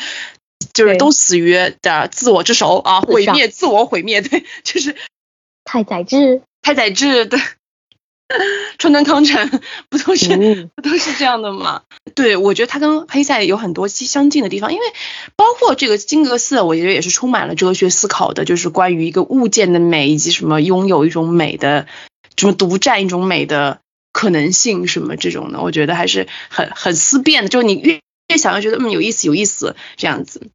[0.72, 4.94] 就是都死于的自我之手啊，毁灭，自我毁灭，对，就是
[5.64, 7.40] 太宰治，太宰治，对。
[8.78, 11.82] 川端康成不都是不都是这样的吗？
[12.14, 14.84] 对，我觉得他跟黑塞有很多相近的地方，因为
[15.36, 21.86] 包括这个金阁寺，我觉得也是充满了哲学思考的，就是关于一个物件的美，以及什么拥有一种美的，
[22.36, 23.80] 什么独占一种美的
[24.12, 27.48] 可能性，什么这种的，我觉得还是很很思辨的。
[27.48, 30.48] 就你越越想，越觉得嗯有意思，有意思这样子。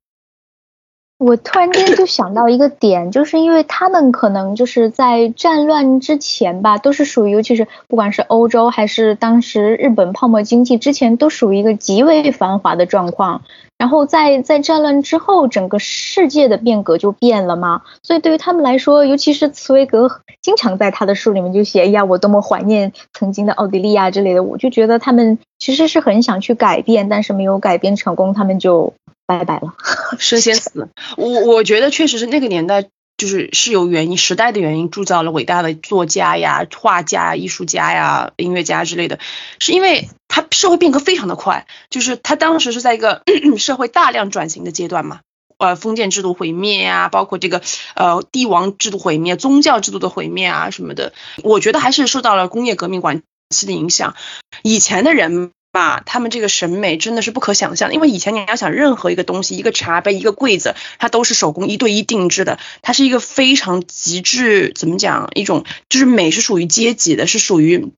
[1.19, 13.41] 我突然间就想到一个点，就是因为他们可能就是在战乱之前吧，都是属于，尤其是不管是欧洲还是当时日本泡沫经济之前，都属于一个极为繁华的状况。
[13.77, 17.81] 然后在在战乱之后，整个世界的变革就变了嘛。
[18.01, 28.93] 所以对于他们来说，尤其是茨威格，经常在他的书里面就写：“哎呀，我多么怀念曾经的奥地利啊之类的。”我就觉得他们其实是很想去改变，但是没有改变成功，他们就。
[29.29, 29.75] 拜拜了，
[30.17, 30.89] 生先死。
[31.15, 39.19] 我我觉得确实是那个年代，就是是有原因，时代的原因铸造了伟大的作家呀、画家、艺术家呀、音乐家之类的，
[39.59, 43.21] 是因为他社会变革非常的快，就是他当时是在一个
[43.59, 45.19] 社会大量转型的阶段嘛，
[45.59, 47.61] 呃，封建制度毁灭呀，包括这个
[47.93, 51.13] 呃帝王制度毁灭、宗教制度的毁灭啊什么的，
[51.43, 54.15] 我觉得还是受到了工业革命晚期的影响，
[54.63, 55.51] 以前的人。
[55.71, 65.29] 吧，他们这个审美真的是不可想象，因为以前你要想任何一个东西，一个茶杯，一个柜子，它都是手工一对一定制的，它是一个非常极致，怎么讲？
[65.35, 67.91] 一种就是美是属于阶级的，是属于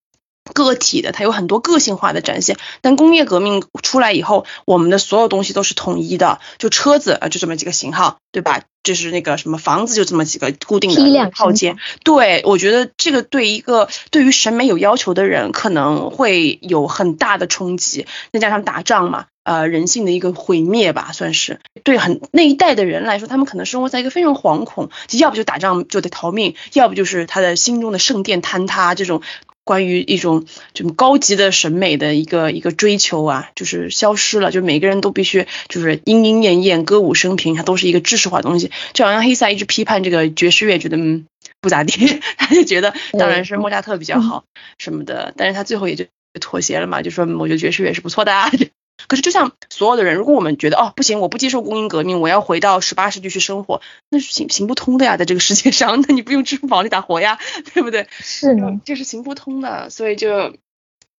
[0.53, 2.57] 个体的，它有很多个性化的展现。
[2.81, 8.61] 但工业革命出来以后，我们的所有东西都是统一的，就车子啊，就这么几个型号，对吧？
[8.83, 11.77] 就是那个什么房子，就这么几个固定的套件。
[12.03, 18.07] 对，我觉得这个对一个对于审美有要求的人，可能会有很大的冲击。
[18.33, 29.21] 再加上打仗嘛，呃，人性的一个毁灭吧，算是对很那一代的人来说，他们可能生活在一个非常惶恐，要不就打仗就得逃命，要不就是他的心中的圣殿坍塌这种。
[29.63, 38.71] 关于一种这么高级的审美的一个一个追求啊，就是消失了，就每个人都必须就是莺莺燕燕、歌舞升平，它都是一个知识化的东西。
[38.93, 41.25] 就好像黑塞一直批判这个爵士乐，觉得嗯
[41.61, 44.45] 不咋地， 他就觉得当然是莫扎特比较好
[44.77, 46.05] 什么的，但是他最后也就
[46.39, 48.33] 妥协了嘛，就说我觉得爵士乐是不错的。
[49.07, 57.39] 可是，就像所有的人，如果我们觉得哦不行，我不接受工业革命，我要回到十八世纪去生活，那是行行不通的呀，在这个世界上，那你不用支付宝你咋活呀？
[57.73, 58.07] 对不对？
[58.19, 60.53] 是的，这是行不通的，所以就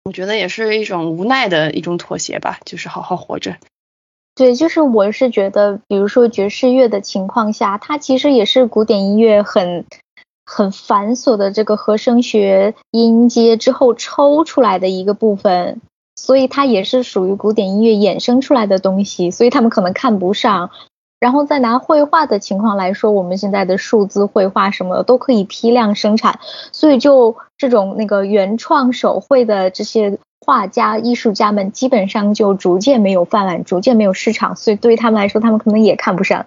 [0.05, 3.57] 我觉得也是一种无奈的一种妥协吧，就是好好活着。
[4.35, 9.85] 对，就是我是觉得，比如说爵士乐的情况下，它其实也是古典音乐很
[10.47, 15.83] 很繁琐的这个和声学音阶之后抽出来的一个部分。
[16.23, 20.71] 所以它也是属于古典音乐衍生出来的东西，所以他们可能看不上。
[21.19, 26.39] 然后再拿绘画的情况来说，我们现在的数字绘画什么的都可以批量生产，
[26.71, 36.47] 所以就这种那个原创手绘的这些画家、艺术家们，基本上就逐渐没有饭碗，逐渐没有市场，所以对于他们来说，他们可能也看不上。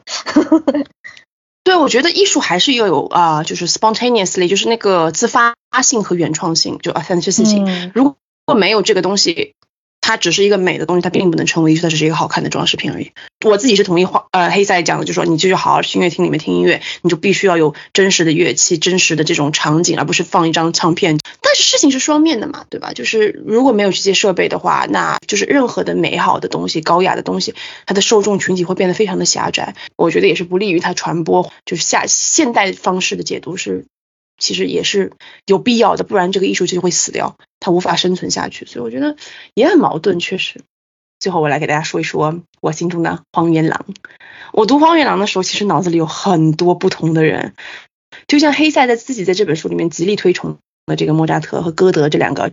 [1.66, 7.92] 对，我觉得艺术还是要有啊，就是 spontaneously，就是那个自发性和原创性，就 authenticity 性。
[7.94, 9.54] 如果没有这个东西。
[10.08, 13.12] 它只是一个美的东西，它并不能成为艺术，它只是一个好看的装饰品而已。
[13.44, 21.18] 我自己是同意画呃黑塞讲的，就说你继续好好去音乐厅里面听音乐，你就必须要有真实的乐器、真实的这种场景，而不是放一张唱片。
[21.42, 22.94] 但是事情是双面的嘛，对吧？
[22.94, 27.56] 就是如果没有这些设备的话，那就是任何的美好的东西、高雅的东西，
[27.88, 29.74] 它的受众群体会变得非常的狭窄。
[29.96, 31.52] 我觉得也是不利于它传播。
[31.66, 33.86] 就是下现代方式的解读是。
[34.38, 35.14] 其实也是
[35.46, 38.66] 有必要的，不然这个艺术就会死掉，它无法生存下去。
[38.66, 39.16] 所以我觉得
[39.54, 40.62] 也很矛盾，确实。
[41.20, 43.86] 最后我来给大家说一说我心中的荒原狼。
[44.52, 47.54] 我读荒原狼的时候，其实脑子里有很多不同的人，
[48.28, 52.52] 就像黑塞在自己在这本书里面极力推崇的这个莫扎特和歌德这两个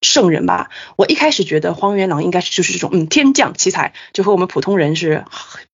[0.00, 0.70] 圣人吧。
[0.96, 5.24] 我一开始觉得荒原狼应该是就是这种嗯天降奇才，就和我们普通人是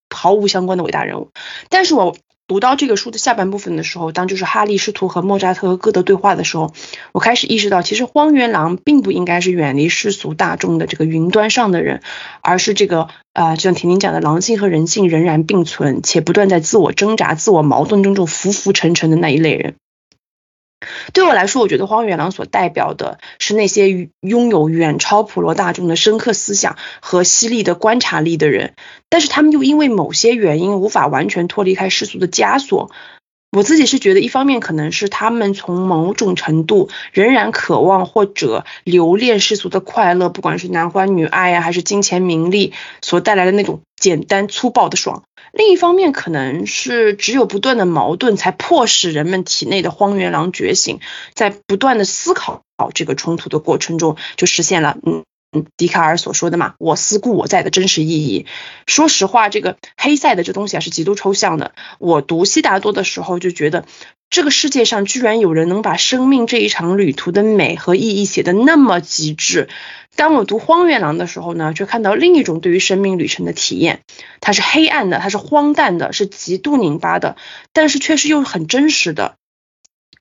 [0.09, 1.31] 毫无相关的伟大人物，
[1.69, 2.17] 但是我。
[2.51, 6.73] 读到这个书的下半部分的时候，当就是哈利试图和莫扎特和歌德对话的时候，
[7.13, 12.03] 我开始意识到，其实荒原狼并不应该是远离世俗大众的这个云端上的人，
[12.41, 19.77] 而是这个啊，就像婷婷讲的，狼性和人性仍然并存，且不断在自我挣扎、自我矛盾中这种浮浮沉沉的那一类人。
[21.13, 28.75] 对我来说，我觉得荒原狼所代表的是那些拥有远超普罗大众的深刻思想和犀利的观察力的人，
[29.09, 32.91] 但是他们又因为某些原因无法完全脱离开世俗的枷锁。
[33.53, 51.01] 我自己是觉得，一方面可能是他们从某种程度仍然渴望或者留恋世俗的快乐，不管是男欢女爱呀，还是金钱名利所带来的那种简单粗暴的爽；另一方面，可能是只有不断的矛盾，才迫使人们体内的荒原狼觉醒，
[51.35, 52.63] 在不断的思考
[52.95, 55.25] 这个冲突的过程中，就实现了嗯。
[55.53, 58.47] 嗯，笛卡尔所说的嘛，“我思故我在”的真实意义。
[58.87, 61.73] 说实话，这个黑塞的这东西啊是极度抽象的。
[61.99, 63.85] 我读悉达多的时候就觉得，
[64.31, 69.69] 这个世界上居然有人能把生命这一场旅途的美和意义写得那么极致。
[70.15, 74.03] 当我读荒原狼的时候呢，却看到另一种对于生命旅程的体验，
[74.41, 77.37] 它是黑暗的，它是荒诞的，是极度拧巴的，
[77.73, 79.35] 但是却是又很真实的。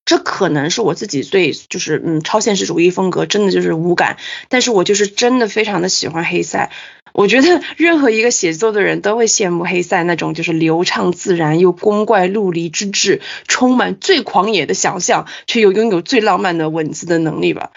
[0.10, 4.18] 这可能是我自己最就是嗯超现实主义风格，真的就是无感。
[4.48, 6.72] 但是我就是真的非常的喜欢黑塞。
[7.14, 17.70] 我觉得 任何一个写作的人都会羡慕黑塞那种就是流畅自然又光怪陆离之至，充满最狂野的想象，却又拥有最浪漫的文字的能力吧。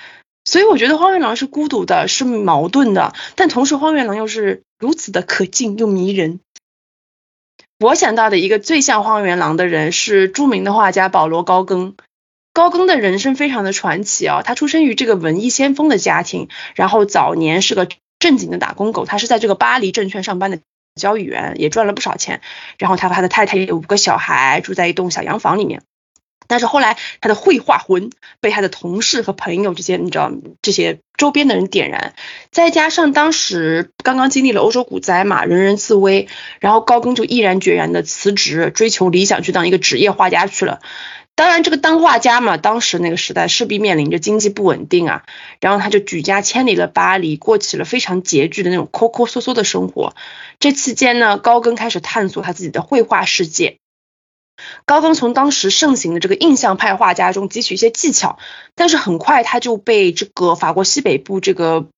[0.47, 6.40] 所以我觉得荒原狼是孤独的，是矛盾的，但同时荒原狼又是如此的可敬又迷人。
[7.79, 11.95] 我想到的一个最像荒原狼的人是著名的画家保罗高更。
[12.53, 17.88] 高更的人生非常的传奇啊，他出生于这个文艺先锋的家庭，然后早年是个
[18.19, 20.59] 正经的打工狗，他是在这个巴黎证券上班的
[20.95, 22.43] 交易员，也赚了不少钱。
[22.79, 25.83] 然后他和他的太太有五个小孩，住在一栋小洋房里面。
[26.49, 28.11] 但是后来他的绘画魂
[28.41, 32.12] 被他的同事和朋友这些你知道这些周边的人点燃，
[32.51, 36.29] 再加上当时刚刚经历了欧洲股灾嘛，人人自危，
[36.61, 40.81] 然后高更就毅然决然的辞职，追求理想，去当一个职业画家去了。
[41.35, 45.25] 当然，这个当画家嘛，当时那个时代势必面临着经济不稳定啊，
[45.61, 50.14] 然后他就举家迁离了巴黎，过起了非常拮据的那种抠抠缩缩的生活。
[50.61, 53.79] 这期间呢，高更开始探索他自己的绘画世界。
[54.85, 58.38] 高更从当时盛行的这个印象派画家中汲取一些技巧，
[58.75, 61.88] 但是很快他就被这个法国西北部这个。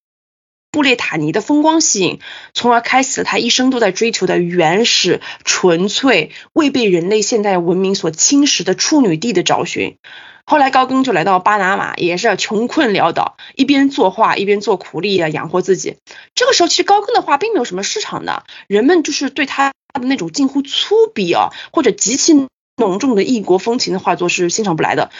[0.74, 2.18] 布列塔尼的风光吸引，
[2.52, 9.96] 从而开启了他一生都在追求的原始、纯粹、未被人类现代文明所侵蚀的处女地的找寻。
[10.44, 15.96] 后来高更就来到巴拿马，也是穷困潦倒，一边作画一边做苦力啊，养活自己。
[16.34, 22.34] 这个时候其实高更的画并没有什么市场的，人们就是对他的那种近乎粗鄙啊，或者极其
[22.76, 25.10] 浓重的异国风情的画作是欣赏不来的。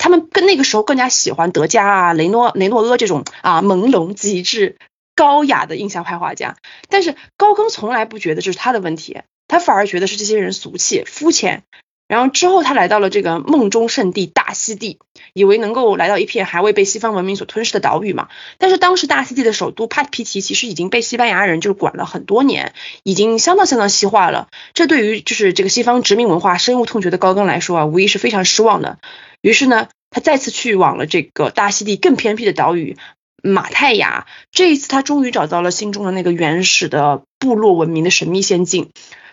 [0.00, 4.76] 他们跟那个时候更加喜欢德加啊、雷诺雷诺阿这种啊朦胧极致。
[5.18, 6.54] 高雅的印象派画家，
[6.88, 11.64] 但是高更从来不觉得这是他的问题，他反而觉得是这些人俗气、肤浅。
[12.06, 15.00] 然后之后他来到了这个梦中圣地大溪地，
[15.34, 18.28] 以为能够来到一片还未被西方文明所吞噬的岛屿嘛。
[18.58, 24.46] 但是当时大溪地的首都帕皮提其实已经被西班牙人就是管了很多年，已经相当相当西化了。
[24.72, 28.98] 这对于就是这个西方殖民文化深恶痛绝的高更来说啊，无疑是非常失望的。
[29.42, 32.96] 于是呢，他再次去往了这个大溪地更偏僻的岛屿。
[33.42, 34.26] 马太亚。
[34.50, 38.90] 这一次他终于找到了心中的那个原始的部落文明的神秘仙境。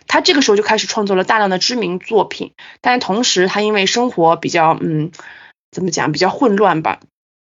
[0.08, 5.12] 他这个时候就开始创作了大量的知名作品，但同时他因为生活比较嗯，
[5.72, 7.00] 怎么讲比较混乱吧，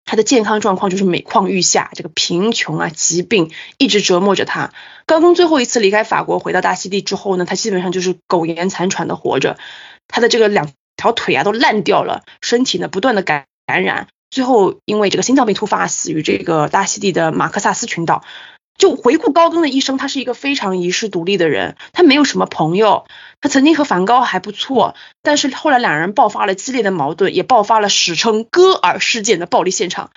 [0.06, 4.74] 他的健康状况就是每况愈下，这个贫穷啊疾病一直折磨着他。
[5.06, 9.60] 高更最后一次离开法国回到大溪地之后呢，他基本上就是苟延残喘的活着，
[10.08, 18.24] 他的这个两条腿啊都烂掉了，身体呢不断的感感染，最后因为这个心脏病突发死于这个大溪地的马克萨斯群岛。
[18.78, 23.08] 就回顾高更的一生，他是一个非常遗世独立的人，他没有什么朋友。
[23.42, 30.12] 他曾经和梵高还不错，但是后来两人爆发了激烈的矛盾，也爆发了史称戈尔事件的暴力现场。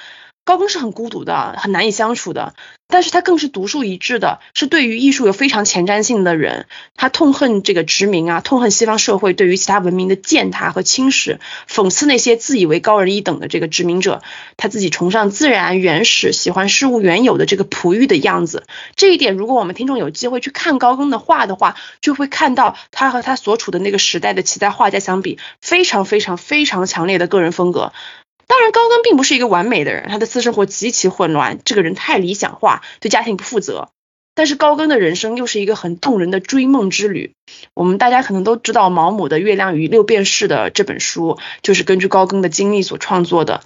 [0.45, 2.53] 高更是很孤独的，很难以相处的，
[2.91, 6.67] 但是他更是独树一帜的，是对于艺术有非常前瞻性的人。
[6.97, 11.39] 他痛恨这个殖民啊，痛恨西方社会对于其他文明的践踏和侵蚀，
[11.69, 14.23] 讽刺那些自以为高人一等的这个殖民者。
[14.57, 18.65] 他自己崇尚自然、原始，喜欢事物原有的这个璞玉的样子。
[18.97, 27.93] 这一点，如果我们听众有机会去看高更的画的话，就会看到他和他所处的那个时代的其他画家相比，非常非常非常强烈的个人风格。
[28.51, 33.91] 当然，高更并不是一个完美的人，他的私生活极其混乱，这个人太理想化，对家庭不负责。
[34.35, 37.33] 但是高更的人生又是一个很动人的追梦之旅。
[37.75, 43.63] 我们大家可能都知道毛姆的《月亮与六便士》的这本书，就是根据高更的经历所创作的。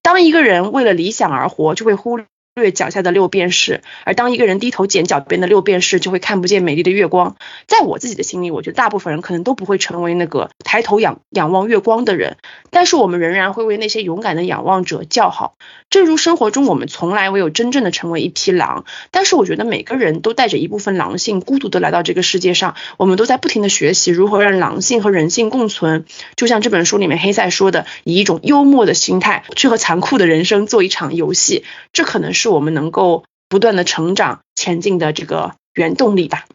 [0.00, 2.16] 当一个人为了理想而活，就会忽
[2.56, 2.72] 略。
[2.72, 7.36] 脚下的六便士，而当一个人低头捡脚边的六便士，就会看不见美丽的月光。
[7.66, 12.38] 在我自己的心里，我觉得大部分人可能都不会成为那个抬头仰仰望月光的人，
[12.70, 15.56] 但是我们仍然会为那些勇敢的仰望者叫好。
[15.90, 22.74] 正如生活中，我们从来没有真正的成为一匹狼，但是我觉得每个人都带着一部分狼性，孤独的来到这个世界上。
[22.96, 26.06] 我们都在不停的学习如何让狼性和人性共存。
[26.36, 32.45] 就像这本书里面黑塞说的，以一种幽默的心态去和残酷的人生做一场游戏，这可能是。
[32.46, 36.46] 是我们能够不断的成长前进的这个原动力吧。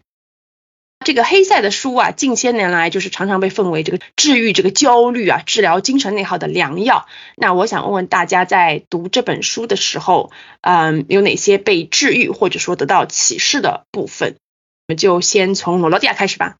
[1.03, 7.07] 这个黑塞的书啊，近些年来就是常常被奉为这个治愈这个焦虑啊、治疗精神内耗的良药。
[7.35, 10.31] 那我想问问大家，在读这本书的时候，
[10.61, 14.37] 嗯，有哪些被治愈或者说得到启示的部分？
[14.87, 16.55] 我们就先从罗罗迪亚开始吧。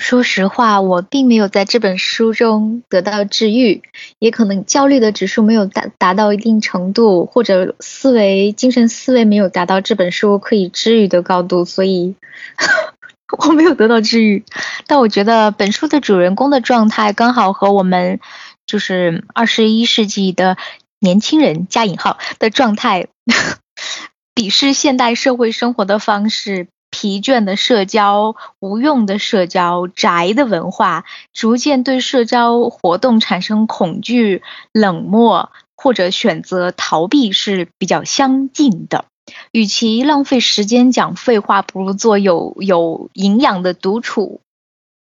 [0.00, 3.82] 说实话，我并没有在这本书中得到治愈，
[4.18, 12.16] 也可能焦虑的指数没有达达到一定程度，或者思维精神思维没有达到这本书可以治愈的高度，所以
[13.46, 14.42] 我没有得到治愈。
[14.86, 18.20] 但我觉得本书的主人公的状态刚好和我们
[18.66, 20.56] 就是二十一世纪的
[20.98, 23.08] 年轻人加引号的状态，
[24.34, 26.68] 鄙视现代社会生活的方式。
[26.90, 39.04] 疲倦的社交、无用的社交、宅的文化，逐渐对社交活动产生恐惧、冷漠或者选择逃避是比较相近的。
[39.52, 44.40] 与其浪费时间讲废话，不如做有有营养的独处。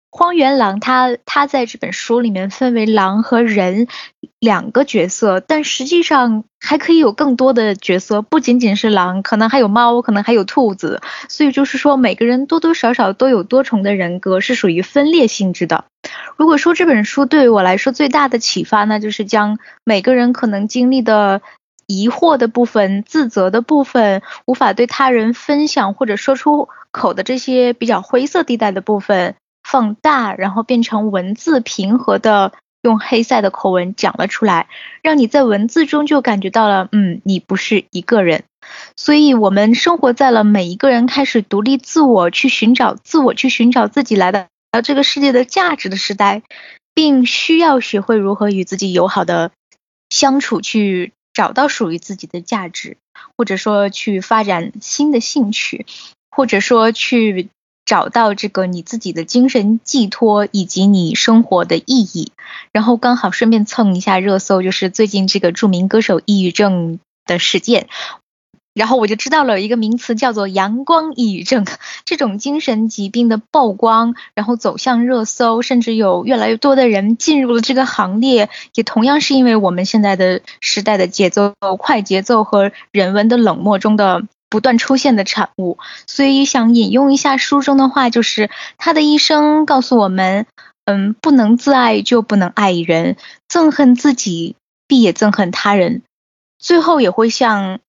[0.09, 3.87] 荒原狼，他他在这本书里面分为狼和人
[4.39, 11.01] 两个角色，但实际上还可以有更多的角色，不仅仅是狼，可能还有猫，可能还有兔子。
[11.29, 15.85] 所以就是说，每个人多多少少都有多重的人格，是属于分裂性质的。
[16.35, 21.41] 如果说这本书对于我来说最大的启发呢，就是将每个人可能经历的
[21.85, 29.35] 疑惑的部分、自责的部分、无法对他人分享或者说出口的这些比较灰色地带的部分。
[29.69, 34.69] 放大，然后变成文字平和的，用黑塞的口吻讲了出来，
[35.01, 38.45] 让你在文字中就感觉到了，嗯，你不是一个人。
[38.95, 44.47] 所以，我们生活在了每一个人开始独立自我，去寻找自我，去寻找自己来到
[44.81, 46.43] 这个世界的价值的时代，
[46.93, 49.51] 并需要学会如何与自己友好的
[50.09, 52.95] 相处，去找到属于自己的价值，
[53.35, 55.85] 或者说去发展新的兴趣，
[56.31, 57.49] 或者说去。
[57.87, 62.33] 找到这个你自己的精神寄托以及你生活的意义，
[62.73, 67.87] 然后刚好顺便蹭一下热搜，就是最近这个著名歌手抑郁症的事件，
[68.73, 71.65] 然后我就知道了一个名词叫做“阳光抑郁症”
[72.03, 84.23] 这种精神疾病的曝光，然后走向热搜，甚至有越来越多的人进入了这个行列，也同样是因为我们现在的时代的节奏快节奏和人文的冷漠中的。
[84.49, 90.45] 不断出现的产物，所以想引用一下书中的话，就是他的一生告诉我们，
[90.85, 93.17] 嗯，不能自爱就不能爱人，
[93.49, 94.55] 憎恨自己
[94.87, 96.01] 必也憎恨他人，
[96.59, 97.79] 最后也会像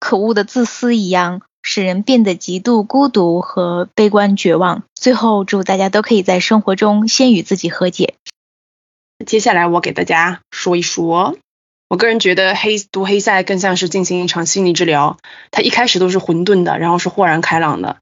[0.00, 4.84] 可恶的自私一样，使人变得极度孤独和悲观绝望。
[4.94, 8.14] 最后，祝大家都可以在生活中先与自己和解。
[9.26, 11.36] 接下来，我给大家说一说。
[11.88, 15.18] 我个人觉得黑读黑塞更像是进行一场心理治疗，
[15.50, 17.98] 它一开始都是混沌的，然后是豁然开朗的。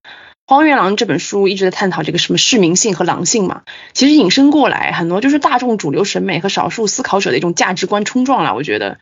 [0.46, 3.62] 荒原狼这本书一直在探讨这个什么市民性和狼性嘛，
[3.92, 8.54] 其实引申过来很多就是大众主流审美和少数思考者的一种价值观冲撞了。
[8.54, 8.98] 我觉得，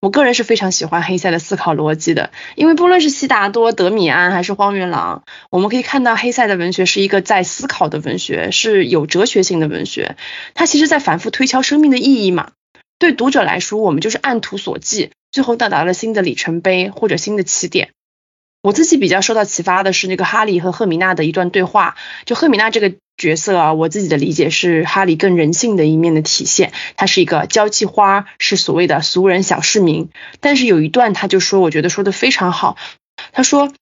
[0.00, 10.16] 我个人是非常喜欢黑塞的思考逻辑的，因为不论是悉达多、德米安还是荒原狼，我们可以看到黑塞的文学是一个在思考的文学，是有哲学性的文学。
[10.54, 12.50] 他其实在反复推敲生命的意义嘛。
[12.98, 17.90] 对读者来说，我们就是按图索骥，最后到达了新的里程碑或者新的起点。
[18.62, 21.96] 我自己比较受到启发的是那个哈利和赫米娜的一段对话。
[22.24, 26.72] 就赫米娜这个角色啊，我自己的理解是哈利更人性的一面的体现。
[26.96, 30.08] 他是一个交际花，是所谓的俗人小市民。
[30.40, 32.76] 但是有一段他就说，我觉得说的非常好。
[33.32, 33.72] 他说，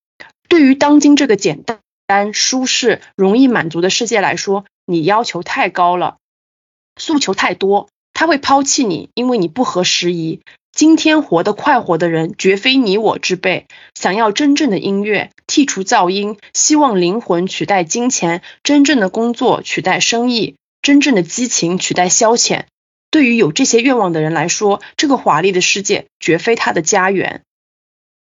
[0.48, 6.18] 对于当今这个简单、舒适、容易满足的世界来说，你要求太高了，
[7.00, 7.88] 诉求太多，
[8.24, 10.40] 他会抛弃你，因为你不合时宜。
[10.72, 13.66] 今天活得快活的人，绝非你我之辈。
[13.94, 22.62] 想要真正的音乐，剔除噪音，希望灵魂取代金钱，真正的工作取代生意，真正的激情取代消遣。
[23.10, 27.42] 对于有这些愿望的人来说，这个华丽的世界绝非他的家园。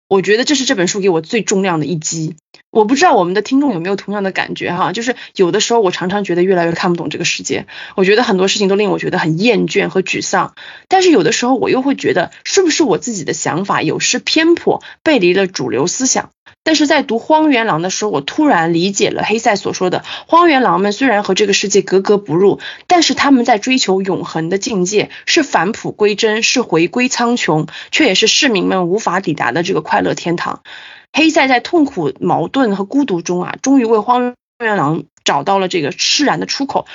[0.08, 2.36] 我觉得这是这本书给我最重量的一击。
[2.70, 10.54] 我不知道我们的听众有没有同样的感觉哈，就是有的时候我常常觉得越来越看不懂这个世界，我觉得很多事情都令我觉得很厌倦和沮丧。
[10.88, 16.30] 但是有的时候我又会觉得，是不是我自己的想法有失偏颇，背离了主流思想？
[16.66, 22.58] 但是在读《荒原狼》的时候，我突然理解了黑塞所说的：荒原狼们虽然和这个世界格格不入，
[22.88, 30.64] 但是他们在追求永恒的境界，是返璞归真，是回归苍穹，却也是市民们无法抵达的这个快乐天堂。
[31.12, 36.86] 黑塞在痛苦、矛盾和孤独中啊，终于为荒原狼找到了这个释然的出口。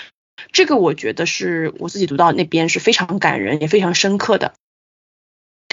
[0.52, 4.52] 这个我觉得是我自己读到那边是非常感人，也非常深刻的。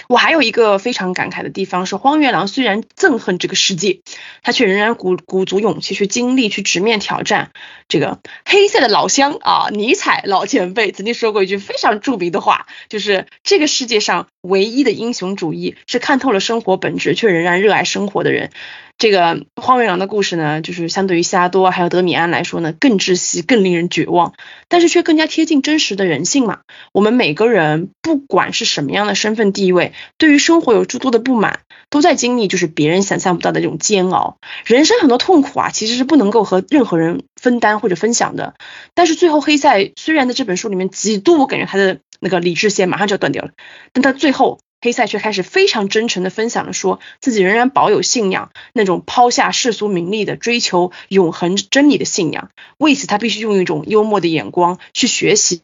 [0.09, 3.99] 我还有一个非常感慨的地方是，荒原狼虽然憎恨这个世界，
[4.41, 7.51] 他却仍然鼓鼓足勇气去经历、去直面挑战。
[7.87, 18.49] 这个黑色的老乡啊，尼采老前辈曾经说过一句非常著名的话，就是这个世界上唯一的英雄主义是看透了生活本质却仍然热爱生活的人。
[18.99, 24.33] 这个荒原狼的故事呢，就是相对于夏多还有德米安来说呢，更窒息、更令人绝望，
[24.67, 26.59] 但是却更加贴近真实的人性嘛。
[26.91, 34.37] 我们每个人不管是什么样的身份地位，对于生活有诸多的不满，都在经历就是别人想象不到的这种煎熬。
[34.65, 38.55] 人生很多痛苦啊，其实是不能够和任何人分担或者分享的。
[38.95, 43.51] 但是最后黑塞虽然在这本书里面几度我感觉他的那个理智线马上就要断掉了，
[43.93, 44.59] 但他最后。
[44.81, 52.49] 黑塞却开始非常真诚的分享了，说自己仍然保有信仰，那种抛下世俗名利的追求永恒真理的信仰。
[52.77, 55.61] 为此，他必须用一种幽默的眼光去学习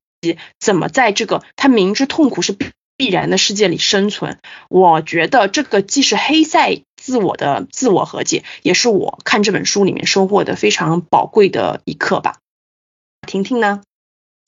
[0.59, 2.57] 怎么在这个他明知痛苦是
[2.97, 4.39] 必然的世界里生存。
[4.69, 12.37] 我觉得这个既是黑塞自我的自我和解，也是我看这本书里面收获的非常宝贵的一课吧。
[13.27, 13.81] 婷婷呢？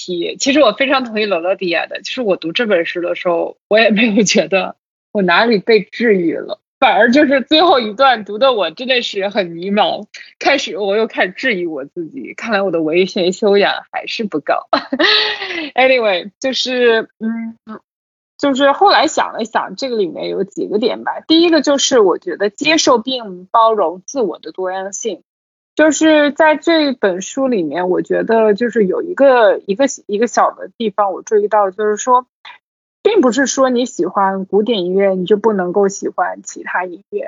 [0.08, 2.02] 题，其实我非常同意罗罗迪亚的。
[2.02, 4.78] 就是我读这本书的时候，我也没有觉得
[5.12, 10.06] 我哪里被治愈了，反而就是最后一段读的我真的是很迷茫。
[10.40, 14.54] 开始我又开始质疑我自己，看来我的文学修养还是不够。
[15.76, 17.58] Anyway，就是嗯，
[18.38, 21.20] 就是后来想了想，这个里面有几个点吧。
[21.28, 25.22] 第一个就是我觉得接受并包容自我的多样性。
[25.78, 32.26] 就是在这本书里面，我觉得就是有一个一个一个小的地方，我注意到，就是说，
[33.04, 37.28] 并不是说你喜欢古典音乐，你就不能够喜欢其他音乐。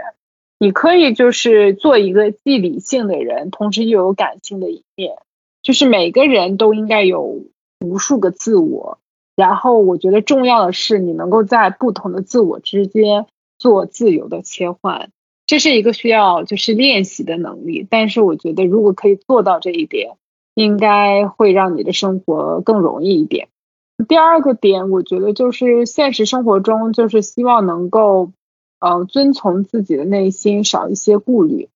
[0.57, 5.15] 你可以就是做一个既理性的人，同时又有感性的一面。
[5.61, 7.43] 就是每个人都应该有
[7.85, 8.97] 无数个自我，
[9.35, 13.27] 然后我觉得重要的是你能够在不同的自我之间
[13.59, 15.11] 做自由的切换。
[15.49, 20.15] 这是一个需要就是练习的能力，但是我觉得如果可以做到这一点，
[20.53, 23.47] 应该会让你的生活更容易一点。
[24.07, 28.31] 第二个点，我觉得就是现实生活中就是希望能够，
[28.79, 31.69] 呃，遵从自己的内心，少一些顾虑，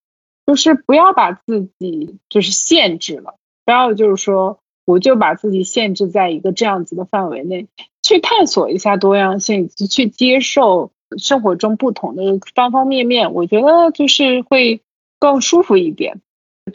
[0.46, 7.66] 就是不要把自己就是限制了，不要就是说我就把自己限制在一个这样子的范围内，
[8.04, 10.92] 去探索一下多样性，以及去接受。
[11.18, 14.82] 生活中不同的方方面面，我觉得就是会
[15.20, 16.22] 更舒服一点。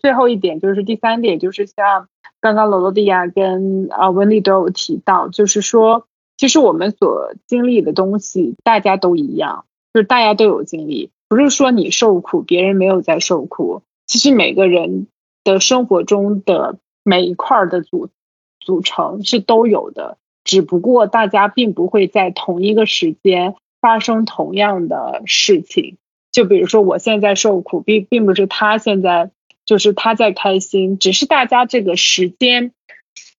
[0.01, 2.09] 最后一点就是第三点，就是像
[2.41, 9.64] 刚刚罗罗迪亚跟啊温丽都有提到，就是说，其实我们所经历的东西，大家都一样，
[9.95, 13.82] 就是大家都有经历，不是说你受苦，别人没有在受苦。
[14.07, 15.07] 其实每个人
[15.45, 18.09] 的生活中的每一块的组
[18.61, 20.18] 组成是都有的。
[20.45, 23.55] 只不过大家并不会在同一个时间
[23.89, 25.97] 发生同样的事情。
[26.30, 29.30] 就比如说，我现在受苦，并并不是他现在
[29.64, 32.72] 就是他在开心，只是大家这个时间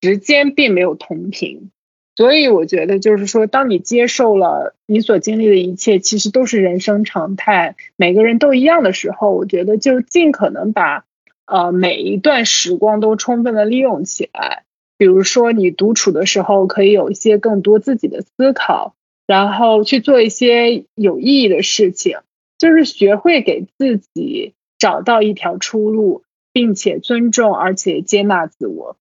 [0.02, 1.70] 时间并没有同频。
[2.16, 11.06] 所以我觉得，就是说，当你接受了你所经历的一切，其实都是人生常态，每个人都一样的时候，我觉得就尽可能把
[11.46, 14.64] 呃每一段时光都充分的利用起来。
[14.98, 18.96] 比如说，你独处的时候，可以有一些更多自己的思考，
[19.30, 22.18] 然后去做一些有意义的事情，
[22.58, 28.98] 就是学会给自己找到一条出路，并且尊重而且接纳自我。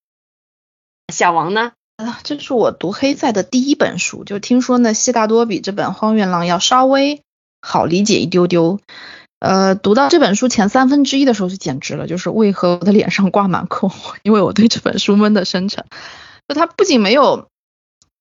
[1.10, 1.72] 小王呢？
[1.96, 7.22] 啊，这是我读黑塞的第一本书，就听说呢，悉达多比这本《荒原狼》要稍微
[7.62, 8.80] 好理解一丢丢。
[9.38, 14.16] 呃，读到这本书前三分之一的时候就简直了，就是为何我的脸上挂满困惑？
[14.22, 15.86] 因为我对这本书闷得深沉。
[16.46, 17.48] 就它不仅没有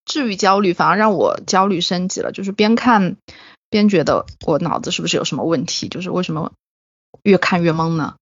[0.07, 2.31] 治愈焦虑，反而让我焦虑升级了。
[2.31, 3.17] 就是边看
[3.69, 5.87] 边觉得我脑子是不是有什么问题？
[5.89, 6.53] 就是为什么
[7.21, 8.15] 越看越懵呢？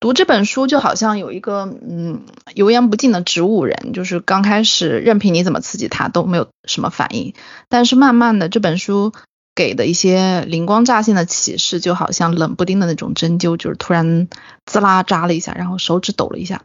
[0.00, 2.22] 读这本书就好像有一个嗯
[2.56, 7.34] 油盐不进的植物人，就是刚开始任凭你怎么刺激他都没有什么反应，
[7.68, 9.12] 但是慢慢的这本书
[9.54, 14.26] 给的一些灵光乍现的启示，就好像冷不丁的那种针灸，就是突然
[14.66, 16.62] 滋啦扎了一下，然后手指抖了一下，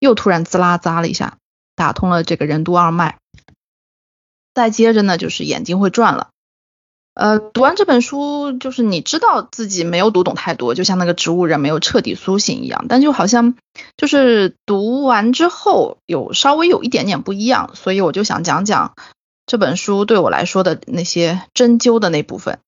[0.00, 1.36] 又突然滋啦扎了一下，
[1.76, 3.18] 打通了这个任督二脉，
[4.54, 6.28] 再接着呢就是眼睛会转了。
[7.12, 12.86] 呃，读完这本书，就是你知道自己没有读懂太多，就像那个植物人没有彻底苏醒一样。
[12.88, 13.56] 但就好像
[13.96, 18.94] 就是读完之后有稍微有一点点不一样，所以我就想讲讲
[19.44, 22.60] 这本书对我来说的那些针灸的那部分。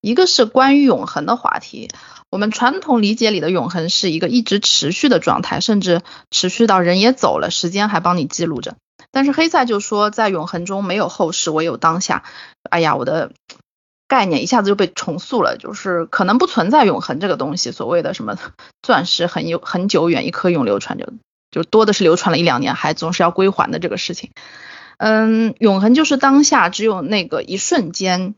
[0.00, 1.88] 一个是关于永恒的话题，
[2.30, 8.76] 我们传统理解里的永恒是一个一直持续的状态，甚至持续到人也走了，时间还帮你记录着。
[9.16, 12.24] 但是黑塞就说，在永恒中没有后世，唯有当下。
[12.68, 13.30] 哎呀，我的。
[14.08, 17.72] 概念一下子就被重塑了，就是可能不存在永恒这个东西。
[17.72, 18.38] 所谓的什么
[18.80, 21.06] 钻石很有很久远，一颗永流传，就
[21.50, 24.30] 就多的是流传了一两年，还总是要归还的这个事情。
[24.98, 28.36] 嗯，永恒就是当下，只有那个一瞬间，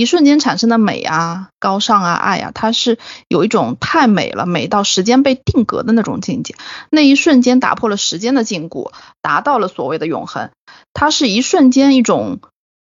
[0.00, 2.98] 一瞬间产生的美啊、高尚啊、爱啊，它是
[3.28, 6.54] 有一种太美了，美到时间被定格的那种境界。
[6.90, 10.50] 那一瞬间打破了时间的禁锢，达到了所谓的永恒。
[10.94, 12.40] 它是一瞬间一种。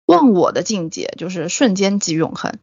[0.05, 2.59] 忘我的境界就是瞬间即永恒。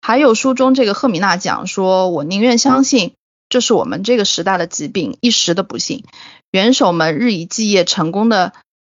[0.00, 3.12] 还有书中这个赫米娜讲说，我宁愿相信
[3.50, 6.04] 这是我们这个时代的疾病，一时的不幸。
[6.50, 8.54] 元首们日以继夜成功的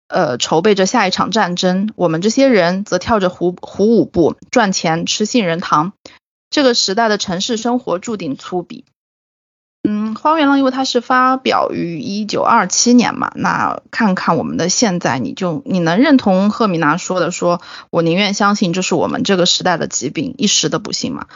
[0.09, 5.93] 呃筹备着下一场战争，我们这些人则跳着虎虎舞步赚钱吃杏仁糖。
[6.49, 8.83] 这个时代的城市生活注定粗鄙。
[9.87, 21.27] 嗯，荒原狼因为它是发表于一九二七年嘛，那看看我们的现在，你就你能认同赫米娜说的，说我宁愿相信这是我们这个时代的疾病，一时的不幸吗？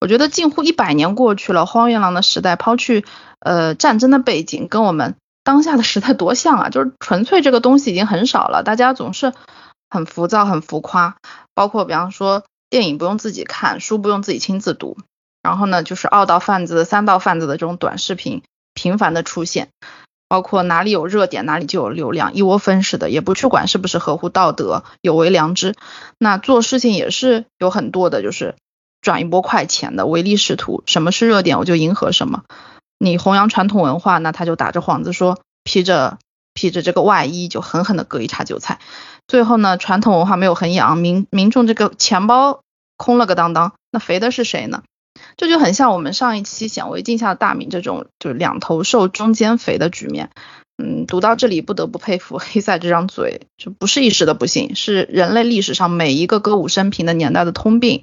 [0.00, 3.04] 我觉得近乎一百年过去了，荒原狼的时代，抛去
[3.38, 5.16] 呃战争的背景，跟我们
[5.50, 9.34] 当下的时代多像啊，就是纯粹这个东西已经很少了，大家总是
[9.88, 11.16] 很浮躁、很浮夸，
[11.56, 14.96] 包括比方说电影不用自己看，书不用自己亲自读。
[15.42, 18.42] 然后呢，就是二道贩子、三道贩子的这种短视频
[18.74, 19.70] 频繁的出现，
[20.28, 25.74] 包括哪里有热点哪里就有流量，一窝蜂似的，也不去管是不是合乎道德、有违良知。
[26.16, 28.54] 那做事情也是有很多的，就是
[29.00, 30.84] 赚一波快钱的唯利是图。
[30.86, 32.44] 什么是热点，我就迎合什么。
[33.02, 36.18] 你弘扬传统文化，那他就打着幌子说披着
[36.52, 38.78] 披着这个外衣就狠狠的割一茬韭菜。
[39.26, 42.60] 最后呢，传统文化没有衡养，民民众这个钱包
[42.98, 44.82] 空了个当当，那肥的是谁呢？
[45.38, 50.30] 这就很像我们上一期显微镜下的大明这种，就是两头瘦中间肥的局面。
[50.76, 58.02] 嗯，读到这里不得不佩服黑塞这张嘴，这不是一时的不幸，是人类历史上每一个歌舞升平的年代的通病。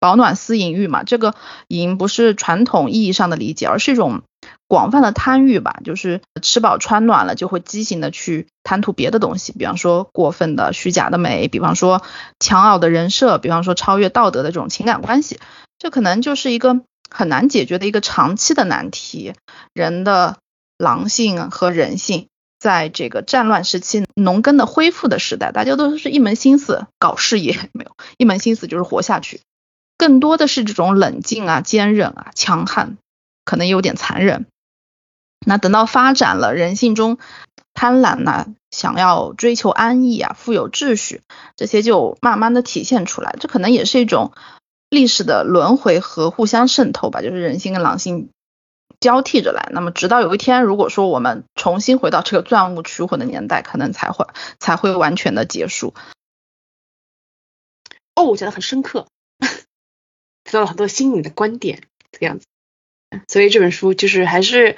[0.00, 1.34] 保暖思淫欲嘛，这个
[1.66, 4.22] 淫不是传统意义上的理解，而是一种
[4.66, 12.02] 广泛的贪欲吧，就是吃饱穿暖了就会畸形的去贪图别的东西，比方说过分的虚假的美，比方说
[12.38, 15.40] 强傲的人设，比方说超越道德的这种情感关系。
[15.78, 19.32] 这可能就是一个很难解决的一个长期的难题。
[19.72, 20.36] 人的
[20.76, 22.26] 狼性和人性，
[22.58, 29.40] 在这个战乱时期、农耕的恢复的时代，大家都是一门心思搞事业，没有一门心思就是活下去。
[29.98, 32.96] 更多的是这种冷静啊、坚韧啊、强悍，
[33.44, 34.46] 可能有点残忍。
[35.44, 37.18] 那等到发展了，人性中
[37.74, 41.20] 贪婪呐，想要追求安逸啊、富有秩序，
[41.56, 43.36] 这些就慢慢的体现出来。
[43.38, 44.32] 这可能也是一种。
[44.90, 48.30] 历史的轮回和互相渗透吧，就是人性跟狼性
[49.00, 49.68] 交替着来。
[49.74, 54.26] 那么，直到有一天，如果说我们重新回到这个钻木取火的年代，可能才会
[54.58, 55.92] 才会完全的结束。
[58.14, 59.06] 哦，我觉得很深刻，
[60.48, 62.46] 得到了很多新颖的观点，这个样子。
[63.28, 64.76] 所以这本书就是还是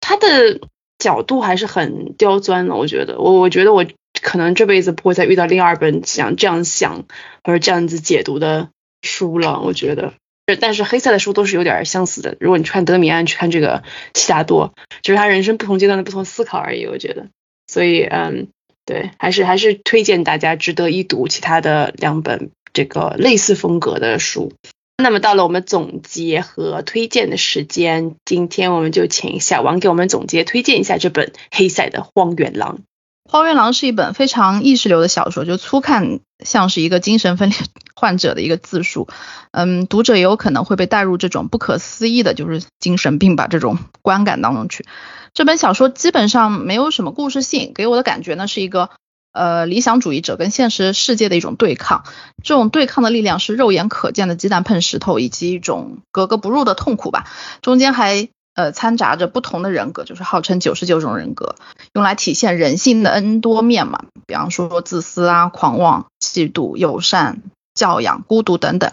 [0.00, 0.60] 他的
[0.98, 3.86] 角度还是很刁钻的，我觉得，我我觉得我
[4.22, 7.04] 可能这辈子不会再遇到另二本想这样想
[7.42, 8.70] 或者这样子解读的
[9.02, 10.14] 书了，我觉得。
[10.60, 13.82] 但是黑塞的书都是有点相似的，如果你去看德米安，去看这个
[14.12, 17.28] 悉达多，就是他人生不同阶段的不同思考而已，我觉得。
[17.66, 18.48] 所以，嗯，
[18.84, 24.52] 对，还是还是推荐大家值得一读其他的两本这个类似风格的书。
[24.96, 32.76] 那么到了我们总结和推荐的时间，今天我们就请小王给我们总结推荐一下这本黑塞的《荒原狼》。
[33.28, 37.58] 《荒原狼》是一本非常意识流的小说，就粗看像是一个精神分裂
[37.96, 39.08] 患者的一个自述。
[39.50, 44.84] 嗯，读者也有可能会被带入这种不可思议的，就是精神病吧这种观感当中去。
[45.32, 48.90] 这本小说基本上没有什么故事性，给我的感觉呢是一个。
[49.34, 52.04] 呃，理想主义者跟现实世界的一种对抗，
[52.44, 57.26] 这种对抗的力量是肉眼可见的鸡蛋碰石头，以及一种格格不入的痛苦吧。
[57.60, 61.56] 中间还呃掺杂着不同的人格，就是号称九十九种人格，
[61.94, 64.04] 用来体现人性的 N 多面嘛。
[64.24, 67.42] 比方说自私啊、狂妄、嫉妒、友善、
[67.74, 68.92] 教养、孤独等等。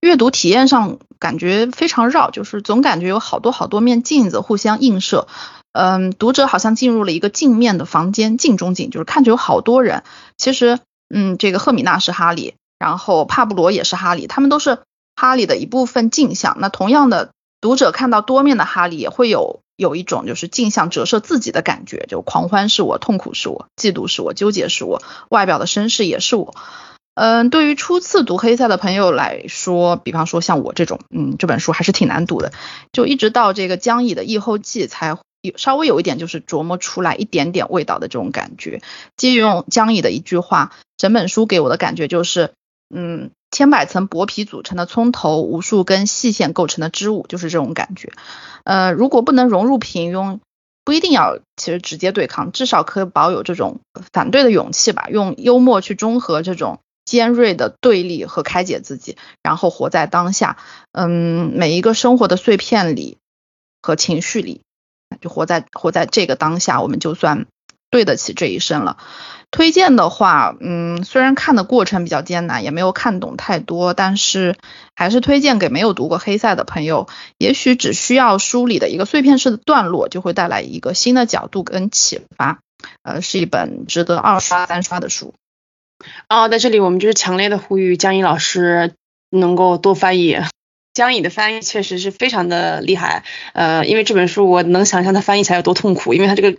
[0.00, 5.28] 阅读体验上感觉非常绕，就是总感觉有好多好多面镜子互相映射。
[5.76, 10.04] 嗯，读者好像进入了一个镜面的房间，镜中镜，就是看着有好多人。
[10.38, 10.78] 其实，
[11.10, 14.78] 嗯，这个赫米娜是哈利，然后帕布罗也是哈利，他们都是
[15.16, 16.56] 哈利的一部分镜像。
[16.60, 17.28] 那同样的，
[17.60, 26.54] 读者看到多面的哈利，也会有有一种就是镜像折射自己的感觉，就狂欢是我，痛苦是我，嫉妒是我，纠结是我，外表的绅士也是我。
[27.14, 32.52] 嗯，对于初次读黑塞的朋友来说，比方说像我这种，嗯，这本书还是挺难读的，
[32.92, 35.18] 就一直到这个江乙的译后记才。
[35.56, 38.82] 稍微有一点就是琢磨出来一点点味道的这种感觉。
[39.16, 42.52] 借用江乙的一句话，整本书给我的感觉就是，
[42.94, 48.12] 嗯，千百层薄皮组成的葱头，无数根细线构成的织物，就是这种感觉。
[48.64, 50.40] 呃，如果不能融入平庸，
[50.84, 53.80] 不一定要其实直接对抗，至少可以保有这种
[54.12, 55.08] 反对的勇气吧。
[55.10, 60.58] 用幽默去中和这种尖锐的对立和开解自己，然后活在当下。
[60.92, 63.18] 嗯，每一个生活的碎片里
[63.82, 64.60] 和情绪里。
[65.20, 67.46] 就活在活在这个当下，我们就算
[67.90, 68.98] 对得起这一生了。
[69.52, 74.56] 推荐的话，嗯，虽然看的过程比较艰难，也没有看懂太多，但是
[74.96, 77.08] 还是推荐给没有读过黑塞的朋友。
[77.38, 82.58] 也许只需要书里的一个碎片式的段落，就会带来一个新的角度跟启发。
[83.02, 85.32] 呃，是一本值得二刷三刷的书。
[86.28, 88.94] 哦，在这里我们就是强烈的呼吁江一老师
[89.30, 90.36] 能够多翻译。
[90.96, 93.22] 江乙的翻译确实是非常的厉害，
[93.52, 96.56] 呃，因为这本书我能想象他翻译起来有多痛苦，因为他这个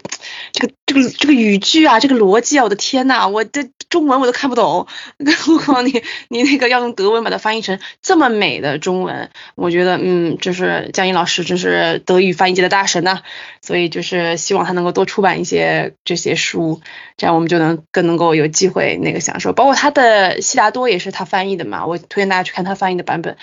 [0.52, 4.86] 这个这个这个语句啊，这个逻辑啊，我的天呐，我的中文我都看不懂，
[5.26, 13.22] 更何况你你那个要用德文把它翻译成这么美的中文，我觉得嗯，就是江乙老师真是德语翻译界的大神呐，
[13.64, 16.80] 所以就是希望他能够多出版一些这些书，
[17.18, 23.36] 这样我们就能更能够有机会那个享受，包括他的悉达多也是他翻译的嘛，我推荐大家去看他翻译的版本。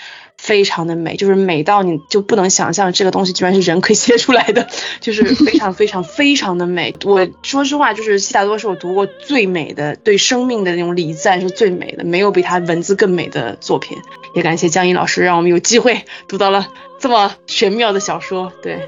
[0.45, 4.67] 非常的美，就是美到你就不能想象这个东西居然是人可以写出来的，
[4.99, 6.93] 就是非常非常非常的美。
[7.03, 13.97] 我说实话，就是悉达多是我读过最美的，对生命的那种礼赞是最美的，没有比他文字更美的作品。
[14.35, 16.67] 也感谢江阴老师，让我们有机会读到了
[16.99, 18.53] 这么玄妙的小说。
[18.61, 18.87] 对。